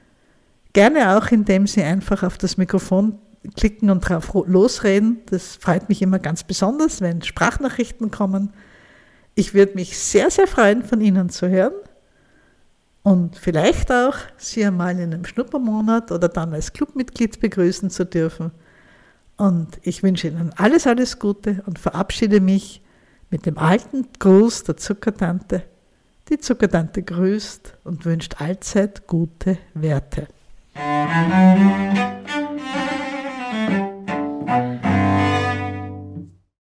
Gerne 0.74 1.18
auch, 1.18 1.28
indem 1.32 1.68
Sie 1.68 1.84
einfach 1.84 2.24
auf 2.24 2.38
das 2.38 2.58
Mikrofon 2.58 3.20
klicken 3.56 3.90
und 3.90 4.02
drauf 4.02 4.34
losreden. 4.46 5.20
Das 5.30 5.56
freut 5.58 5.90
mich 5.90 6.02
immer 6.02 6.20
ganz 6.20 6.44
besonders, 6.44 7.02
wenn 7.02 7.22
Sprachnachrichten 7.22 8.12
kommen. 8.12 8.54
Ich 9.36 9.54
würde 9.54 9.76
mich 9.76 9.98
sehr, 10.00 10.32
sehr 10.32 10.48
freuen, 10.48 10.84
von 10.84 11.02
Ihnen 11.02 11.30
zu 11.30 11.50
hören. 11.50 11.74
und 13.04 13.38
vielleicht 13.38 13.92
auch 13.92 14.16
Sie 14.38 14.66
einmal 14.66 15.00
in 15.00 15.14
einem 15.14 15.26
Schnuppermonat 15.26 16.12
oder 16.12 16.28
dann 16.28 16.54
als 16.54 16.74
Clubmitglied 16.74 17.40
begrüßen 17.40 17.90
zu 17.90 18.06
dürfen. 18.06 18.52
Und 19.38 19.80
ich 19.84 20.04
wünsche 20.04 20.28
Ihnen 20.28 20.52
alles, 20.58 20.88
alles 20.88 21.20
Gute 21.20 21.64
und 21.66 21.80
verabschiede 21.80 22.42
mich 22.42 22.82
mit 23.30 23.46
dem 23.46 23.58
alten 23.58 24.08
Gruß 24.20 24.64
der 24.64 24.78
Zuckertante. 24.78 25.64
Die 26.30 26.40
Zuckertante 26.40 27.04
grüßt 27.04 27.78
und 27.84 28.04
wünscht 28.06 28.42
allzeit 28.42 29.08
gute 29.08 29.58
Werte. 29.74 30.28